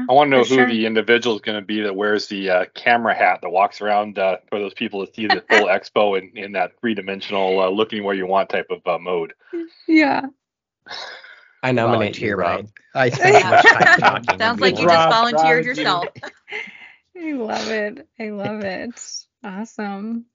yeah, 0.00 0.06
I 0.08 0.12
want 0.12 0.30
to 0.30 0.36
know 0.36 0.44
who 0.44 0.56
sure. 0.56 0.66
the 0.66 0.86
individual 0.86 1.36
is 1.36 1.42
going 1.42 1.60
to 1.60 1.64
be 1.64 1.80
that 1.82 1.94
wears 1.94 2.26
the 2.26 2.50
uh, 2.50 2.64
camera 2.74 3.14
hat 3.14 3.40
that 3.42 3.50
walks 3.50 3.80
around 3.80 4.18
uh, 4.18 4.38
for 4.48 4.58
those 4.58 4.74
people 4.74 5.06
to 5.06 5.12
see 5.12 5.26
the 5.26 5.44
full 5.50 5.66
expo 5.66 6.18
in, 6.18 6.36
in 6.36 6.52
that 6.52 6.72
three 6.80 6.94
dimensional 6.94 7.60
uh, 7.60 7.68
looking 7.68 8.04
where 8.04 8.14
you 8.14 8.26
want 8.26 8.48
type 8.48 8.70
of 8.70 8.86
uh, 8.86 8.98
mode. 8.98 9.34
Yeah. 9.86 10.26
I 11.62 11.72
nominate 11.72 12.18
you, 12.18 12.34
Rob. 12.34 12.68
I 12.94 13.10
spent 13.10 13.44
much 13.44 13.64
time 13.64 13.98
talking. 13.98 14.38
Sounds 14.38 14.60
like 14.60 14.78
you 14.78 14.86
Rob, 14.86 14.96
just 14.96 15.16
volunteered 15.16 15.66
Rob, 15.66 15.76
yourself. 15.76 16.06
I 17.20 17.32
love 17.32 17.68
it. 17.68 18.08
I 18.18 18.30
love 18.30 18.60
it. 18.64 19.26
Awesome. 19.44 20.26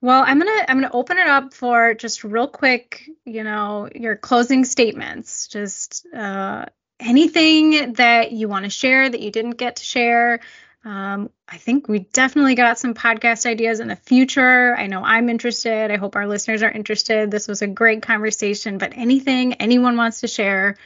Well, 0.00 0.22
I'm 0.26 0.38
gonna 0.38 0.64
I'm 0.68 0.80
gonna 0.80 0.90
open 0.92 1.18
it 1.18 1.26
up 1.26 1.52
for 1.52 1.92
just 1.92 2.24
real 2.24 2.48
quick, 2.48 3.08
you 3.24 3.44
know, 3.44 3.88
your 3.94 4.16
closing 4.16 4.64
statements. 4.64 5.48
Just 5.48 6.06
uh, 6.14 6.66
anything 7.00 7.94
that 7.94 8.32
you 8.32 8.48
want 8.48 8.64
to 8.64 8.70
share 8.70 9.08
that 9.08 9.20
you 9.20 9.30
didn't 9.30 9.58
get 9.58 9.76
to 9.76 9.84
share. 9.84 10.40
Um, 10.84 11.30
I 11.48 11.56
think 11.58 11.88
we 11.88 11.98
definitely 11.98 12.54
got 12.54 12.78
some 12.78 12.94
podcast 12.94 13.46
ideas 13.46 13.80
in 13.80 13.88
the 13.88 13.96
future. 13.96 14.74
I 14.76 14.86
know 14.86 15.02
I'm 15.02 15.28
interested. 15.28 15.90
I 15.90 15.96
hope 15.96 16.16
our 16.16 16.26
listeners 16.26 16.62
are 16.62 16.70
interested. 16.70 17.30
This 17.30 17.48
was 17.48 17.62
a 17.62 17.66
great 17.66 18.02
conversation, 18.02 18.78
but 18.78 18.92
anything 18.96 19.54
anyone 19.54 19.96
wants 19.96 20.20
to 20.20 20.28
share 20.28 20.76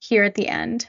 here 0.00 0.24
at 0.24 0.34
the 0.34 0.48
end. 0.48 0.88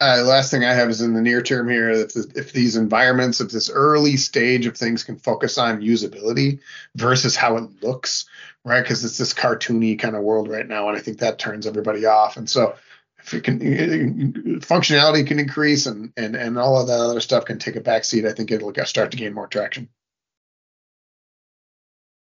uh, 0.00 0.22
last 0.26 0.50
thing 0.50 0.64
I 0.64 0.74
have 0.74 0.90
is 0.90 1.00
in 1.00 1.14
the 1.14 1.22
near 1.22 1.42
term 1.42 1.68
here. 1.68 1.90
If, 1.90 2.16
if 2.16 2.52
these 2.52 2.76
environments, 2.76 3.40
if 3.40 3.50
this 3.50 3.70
early 3.70 4.16
stage 4.16 4.66
of 4.66 4.76
things 4.76 5.04
can 5.04 5.16
focus 5.16 5.56
on 5.56 5.80
usability 5.80 6.60
versus 6.94 7.34
how 7.34 7.56
it 7.56 7.82
looks, 7.82 8.26
right? 8.64 8.82
Because 8.82 9.04
it's 9.04 9.18
this 9.18 9.32
cartoony 9.32 9.98
kind 9.98 10.14
of 10.14 10.22
world 10.22 10.48
right 10.48 10.66
now, 10.66 10.88
and 10.88 10.98
I 10.98 11.00
think 11.00 11.18
that 11.18 11.38
turns 11.38 11.66
everybody 11.66 12.04
off. 12.04 12.36
And 12.36 12.48
so, 12.48 12.74
functionality 13.26 15.26
can 15.26 15.38
increase, 15.38 15.86
and 15.86 16.12
and 16.16 16.36
and 16.36 16.58
all 16.58 16.80
of 16.80 16.88
that 16.88 17.00
other 17.00 17.20
stuff 17.20 17.44
can 17.44 17.58
take 17.58 17.76
a 17.76 17.80
backseat, 17.80 18.26
I 18.26 18.32
think 18.32 18.50
it'll 18.50 18.72
start 18.84 19.10
to 19.10 19.16
gain 19.16 19.34
more 19.34 19.48
traction. 19.48 19.88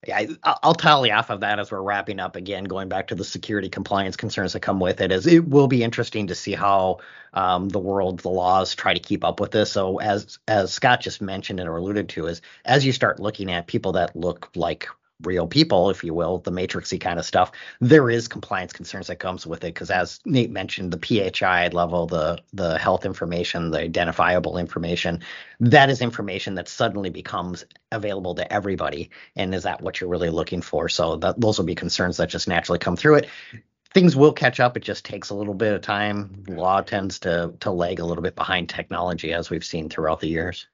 Yeah, 0.07 0.25
I'll 0.43 0.73
tally 0.73 1.11
off 1.11 1.29
of 1.29 1.41
that 1.41 1.59
as 1.59 1.71
we're 1.71 1.79
wrapping 1.79 2.19
up 2.19 2.35
again, 2.35 2.63
going 2.63 2.89
back 2.89 3.07
to 3.07 3.15
the 3.15 3.23
security 3.23 3.69
compliance 3.69 4.15
concerns 4.15 4.53
that 4.53 4.61
come 4.61 4.79
with 4.79 4.99
it. 4.99 5.11
Is 5.11 5.27
it 5.27 5.47
will 5.47 5.67
be 5.67 5.83
interesting 5.83 6.27
to 6.27 6.35
see 6.35 6.53
how 6.53 7.01
um, 7.33 7.69
the 7.69 7.77
world, 7.77 8.19
the 8.21 8.29
laws 8.29 8.73
try 8.73 8.95
to 8.95 8.99
keep 8.99 9.23
up 9.23 9.39
with 9.39 9.51
this. 9.51 9.71
So 9.71 9.99
as 9.99 10.39
as 10.47 10.73
Scott 10.73 11.01
just 11.01 11.21
mentioned 11.21 11.59
and 11.59 11.69
alluded 11.69 12.09
to, 12.09 12.25
is 12.25 12.41
as 12.65 12.83
you 12.83 12.93
start 12.93 13.19
looking 13.19 13.51
at 13.51 13.67
people 13.67 13.91
that 13.91 14.15
look 14.15 14.49
like 14.55 14.89
real 15.23 15.47
people, 15.47 15.89
if 15.89 16.03
you 16.03 16.13
will, 16.13 16.39
the 16.39 16.51
matrixy 16.51 16.99
kind 16.99 17.19
of 17.19 17.25
stuff, 17.25 17.51
there 17.79 18.09
is 18.09 18.27
compliance 18.27 18.73
concerns 18.73 19.07
that 19.07 19.17
comes 19.17 19.45
with 19.47 19.63
it. 19.63 19.73
Because 19.73 19.91
as 19.91 20.19
Nate 20.25 20.51
mentioned, 20.51 20.91
the 20.91 21.31
PHI 21.31 21.69
level, 21.69 22.07
the 22.07 22.39
the 22.53 22.77
health 22.77 23.05
information, 23.05 23.71
the 23.71 23.79
identifiable 23.79 24.57
information, 24.57 25.21
that 25.59 25.89
is 25.89 26.01
information 26.01 26.55
that 26.55 26.67
suddenly 26.67 27.09
becomes 27.09 27.63
available 27.91 28.35
to 28.35 28.51
everybody. 28.51 29.09
And 29.35 29.53
is 29.53 29.63
that 29.63 29.81
what 29.81 29.99
you're 29.99 30.09
really 30.09 30.29
looking 30.29 30.61
for? 30.61 30.89
So 30.89 31.17
that, 31.17 31.39
those 31.39 31.57
will 31.57 31.65
be 31.65 31.75
concerns 31.75 32.17
that 32.17 32.29
just 32.29 32.47
naturally 32.47 32.79
come 32.79 32.95
through 32.95 33.15
it. 33.15 33.29
Things 33.93 34.15
will 34.15 34.31
catch 34.31 34.59
up. 34.61 34.77
It 34.77 34.83
just 34.83 35.03
takes 35.03 35.29
a 35.31 35.35
little 35.35 35.53
bit 35.53 35.73
of 35.73 35.81
time. 35.81 36.43
Law 36.47 36.81
tends 36.81 37.19
to 37.19 37.53
to 37.59 37.71
lag 37.71 37.99
a 37.99 38.05
little 38.05 38.23
bit 38.23 38.35
behind 38.35 38.69
technology, 38.69 39.33
as 39.33 39.49
we've 39.49 39.65
seen 39.65 39.89
throughout 39.89 40.21
the 40.21 40.29
years. 40.29 40.67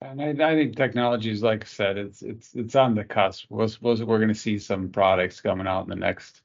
And 0.00 0.22
I, 0.22 0.28
I 0.30 0.54
think 0.54 0.76
technology 0.76 1.30
is 1.30 1.42
like 1.42 1.64
I 1.64 1.66
said, 1.66 1.98
it's 1.98 2.22
it's 2.22 2.54
it's 2.54 2.76
on 2.76 2.94
the 2.94 3.04
cusp. 3.04 3.46
We're 3.50 3.68
suppose 3.68 4.02
we're 4.02 4.18
going 4.18 4.28
to 4.28 4.34
see 4.34 4.58
some 4.58 4.90
products 4.90 5.40
coming 5.40 5.66
out 5.66 5.84
in 5.84 5.90
the 5.90 5.96
next 5.96 6.42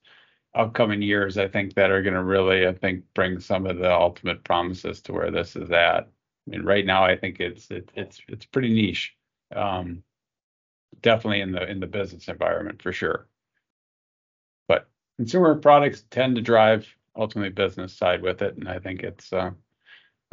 upcoming 0.56 1.02
years. 1.02 1.38
I 1.38 1.48
think 1.48 1.74
that 1.76 1.92
are 1.92 2.02
going 2.02 2.16
to 2.16 2.24
really, 2.24 2.68
I 2.68 2.74
think, 2.74 3.04
bring 3.14 3.40
some 3.40 3.66
of 3.66 3.78
the 3.78 3.92
ultimate 3.92 4.44
promises 4.44 5.02
to 5.02 5.14
where 5.14 5.32
this 5.32 5.56
is 5.56 5.72
at. 5.72 6.08
I 6.48 6.50
mean, 6.50 6.64
right 6.64 6.86
now, 6.86 7.04
I 7.04 7.16
think 7.16 7.40
it's 7.40 7.70
it, 7.72 7.92
it's 7.96 8.22
it's 8.28 8.46
pretty 8.46 8.74
niche. 8.74 9.16
Um, 9.56 10.04
definitely 11.02 11.42
in 11.42 11.52
the 11.52 11.70
in 11.70 11.80
the 11.80 11.88
business 11.88 12.28
environment 12.28 12.82
for 12.82 12.92
sure. 12.92 13.28
But 14.68 14.88
consumer 15.18 15.56
products 15.56 16.06
tend 16.10 16.36
to 16.38 16.42
drive 16.42 16.88
ultimately 17.16 17.52
business 17.52 17.94
side 17.94 18.22
with 18.24 18.42
it, 18.42 18.58
and 18.58 18.68
I 18.68 18.80
think 18.80 19.04
it's 19.04 19.32
uh, 19.32 19.52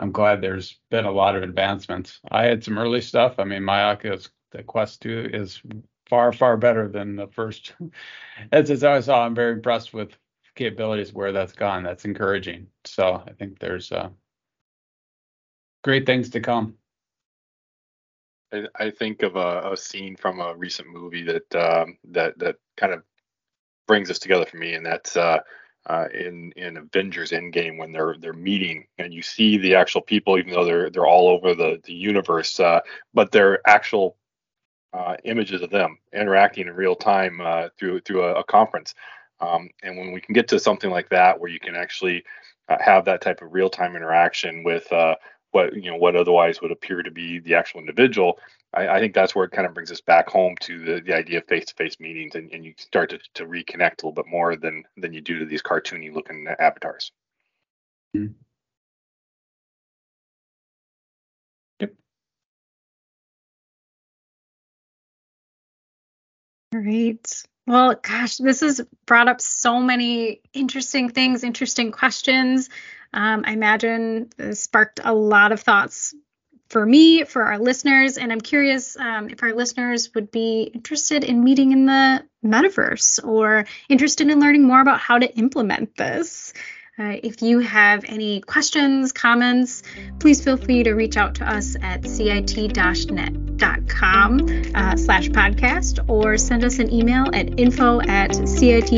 I'm 0.01 0.13
glad 0.13 0.41
there's 0.41 0.79
been 0.91 1.05
a 1.05 1.13
lot 1.13 1.37
of 1.37 1.43
advancements. 1.43 2.21
I 2.31 2.45
had 2.45 2.65
some 2.65 2.79
early 2.79 3.03
stuff. 3.03 3.35
I 3.39 3.45
mean, 3.45 3.63
my 3.63 3.85
Oculus 3.85 4.31
the 4.51 4.63
Quest 4.63 5.03
2 5.03 5.31
is 5.33 5.63
far 6.09 6.33
far 6.33 6.57
better 6.57 6.89
than 6.89 7.17
the 7.17 7.29
first. 7.29 7.75
as, 8.53 8.71
as 8.71 8.83
I 8.83 9.01
saw, 9.01 9.25
I'm 9.25 9.35
very 9.35 9.53
impressed 9.53 9.93
with 9.93 10.17
capabilities 10.55 11.13
where 11.13 11.33
that's 11.33 11.53
gone. 11.53 11.83
That's 11.83 12.07
encouraging. 12.07 12.67
So 12.85 13.23
I 13.27 13.33
think 13.33 13.59
there's 13.59 13.93
uh, 13.93 14.09
great 15.85 16.07
things 16.07 16.31
to 16.31 16.41
come. 16.41 16.75
I, 18.53 18.65
I 18.75 18.91
think 18.91 19.23
of 19.23 19.37
a, 19.37 19.73
a, 19.73 19.77
scene 19.77 20.17
from 20.17 20.41
a 20.41 20.57
recent 20.57 20.89
movie 20.89 21.25
that 21.25 21.55
um, 21.55 21.99
that 22.11 22.39
that 22.39 22.57
kind 22.79 22.95
of 22.95 23.03
brings 23.87 24.11
us 24.11 24.19
together 24.19 24.47
for 24.47 24.57
me, 24.57 24.75
and 24.75 24.85
that's 24.85 25.17
uh, 25.17 25.41
uh, 25.87 26.07
in 26.13 26.53
in 26.57 26.77
Avengers 26.77 27.31
Endgame 27.31 27.79
when 27.79 27.93
they're 27.93 28.17
they're 28.19 28.33
meeting 28.33 28.87
and 28.99 29.13
you 29.13 29.23
see 29.23 29.57
the 29.57 29.75
actual 29.75 30.01
people, 30.03 30.39
even 30.39 30.53
though 30.53 30.65
they're 30.65 30.91
they're 30.91 31.07
all 31.07 31.29
over 31.29 31.55
the 31.55 31.81
the 31.85 31.95
universe, 31.95 32.61
uh, 32.61 32.81
but 33.15 33.33
they're 33.33 33.67
actual 33.67 34.17
uh, 34.93 35.17
images 35.25 35.63
of 35.63 35.71
them 35.71 35.99
interacting 36.13 36.67
in 36.67 36.75
real 36.75 36.97
time 36.97 37.41
uh, 37.41 37.69
through 37.79 38.01
through 38.01 38.25
a, 38.25 38.41
a 38.41 38.45
conference. 38.45 38.95
Um, 39.41 39.71
and 39.83 39.97
when 39.97 40.13
we 40.13 40.21
can 40.21 40.35
get 40.35 40.49
to 40.49 40.59
something 40.59 40.91
like 40.91 41.09
that, 41.09 41.41
where 41.41 41.51
you 41.51 41.61
can 41.61 41.75
actually 41.75 42.25
uh, 42.69 42.77
have 42.81 43.05
that 43.07 43.23
type 43.23 43.41
of 43.41 43.53
real 43.53 43.71
time 43.71 43.97
interaction 43.97 44.63
with 44.63 44.91
uh, 44.93 45.15
what 45.53 45.75
you 45.75 45.91
know 45.91 45.97
what 45.97 46.17
otherwise 46.17 46.61
would 46.61 46.71
appear 46.71 47.03
to 47.03 47.11
be 47.11 47.39
the 47.41 47.55
actual 47.55 47.81
individual, 47.81 48.39
I, 48.75 48.89
I, 48.89 49.01
think 49.01 49.15
that's 49.15 49.35
where 49.35 49.45
it 49.45 49.53
kind 49.53 49.67
of 49.67 49.75
brings 49.75 49.91
us 49.91 50.01
back 50.01 50.29
home 50.29 50.55
to 50.61 50.79
the, 50.79 51.01
the 51.01 51.15
idea 51.15 51.39
of 51.39 51.47
face-to-face 51.47 51.99
meetings, 52.01 52.35
and, 52.35 52.53
and 52.53 52.65
you 52.65 52.75
start 52.79 53.11
to, 53.11 53.19
to 53.35 53.47
reconnect 53.47 54.03
a 54.03 54.07
little 54.07 54.13
bit 54.13 54.27
more 54.27 54.57
than 54.57 54.85
than 54.97 55.13
you 55.13 55.21
do 55.21 55.39
to 55.41 55.45
these 55.45 55.63
cartoony 55.63 56.13
looking 56.13 56.47
avatars. 56.59 57.13
Mm-hmm. 58.17 58.33
Yep. 61.81 61.95
Great. 66.73 67.45
Well, 67.67 67.95
gosh, 67.95 68.39
this 68.39 68.61
has 68.61 68.81
brought 69.07 69.29
up 69.29 69.41
so 69.41 69.81
many 69.81 70.41
interesting 70.53 71.09
things, 71.09 71.45
interesting 71.45 71.93
questions. 71.93 72.69
Um, 73.13 73.45
I 73.47 73.53
imagine 73.53 74.31
sparked 74.55 75.01
a 75.03 75.13
lot 75.13 75.53
of 75.53 75.61
thoughts 75.61 76.15
for 76.71 76.87
me, 76.87 77.25
for 77.25 77.43
our 77.43 77.59
listeners, 77.59 78.17
and 78.17 78.33
I'm 78.33 78.41
curious 78.41 78.97
um, 78.97 79.29
if 79.29 79.43
our 79.43 79.53
listeners 79.53 80.15
would 80.15 80.31
be 80.31 80.71
interested 80.73 81.25
in 81.25 81.43
meeting 81.43 81.73
in 81.73 81.87
the 81.87 82.23
metaverse 82.45 83.23
or 83.27 83.67
interested 83.89 84.31
in 84.31 84.39
learning 84.39 84.63
more 84.63 84.81
about 84.81 85.01
how 85.01 85.19
to 85.19 85.37
implement 85.37 85.97
this. 85.97 86.53
Uh, 86.99 87.17
if 87.23 87.43
you 87.43 87.61
have 87.61 88.05
any 88.05 88.41
questions, 88.43 89.11
comments, 89.11 89.83
please 90.19 90.45
feel 90.45 90.57
free 90.59 90.83
to 90.83 90.93
reach 90.93 91.17
out 91.17 91.35
to 91.35 91.51
us 91.51 91.75
at 91.83 92.07
cit-net.com 92.07 92.41
uh, 94.75 94.97
slash 94.97 95.29
podcast 95.31 96.09
or 96.09 96.37
send 96.37 96.63
us 96.63 96.79
an 96.79 96.93
email 96.93 97.25
at 97.33 97.59
info 97.59 98.03
at 98.03 98.35
cit-net.com. 98.47 98.91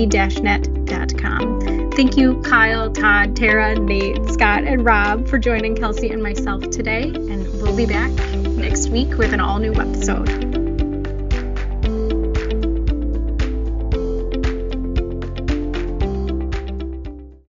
Thank 1.94 2.16
you, 2.16 2.40
Kyle, 2.40 2.90
Todd, 2.90 3.37
Tara, 3.37 3.74
Nate, 3.78 4.26
Scott, 4.31 4.64
and 4.64 4.83
Rob 4.83 5.28
for 5.28 5.38
joining 5.38 5.76
Kelsey 5.76 6.09
and 6.09 6.22
myself 6.22 6.62
today, 6.70 7.05
and 7.05 7.44
we'll 7.61 7.76
be 7.76 7.85
back 7.85 8.11
next 8.57 8.88
week 8.88 9.18
with 9.18 9.35
an 9.35 9.40
all 9.40 9.59
new 9.59 9.74
episode. 9.74 10.62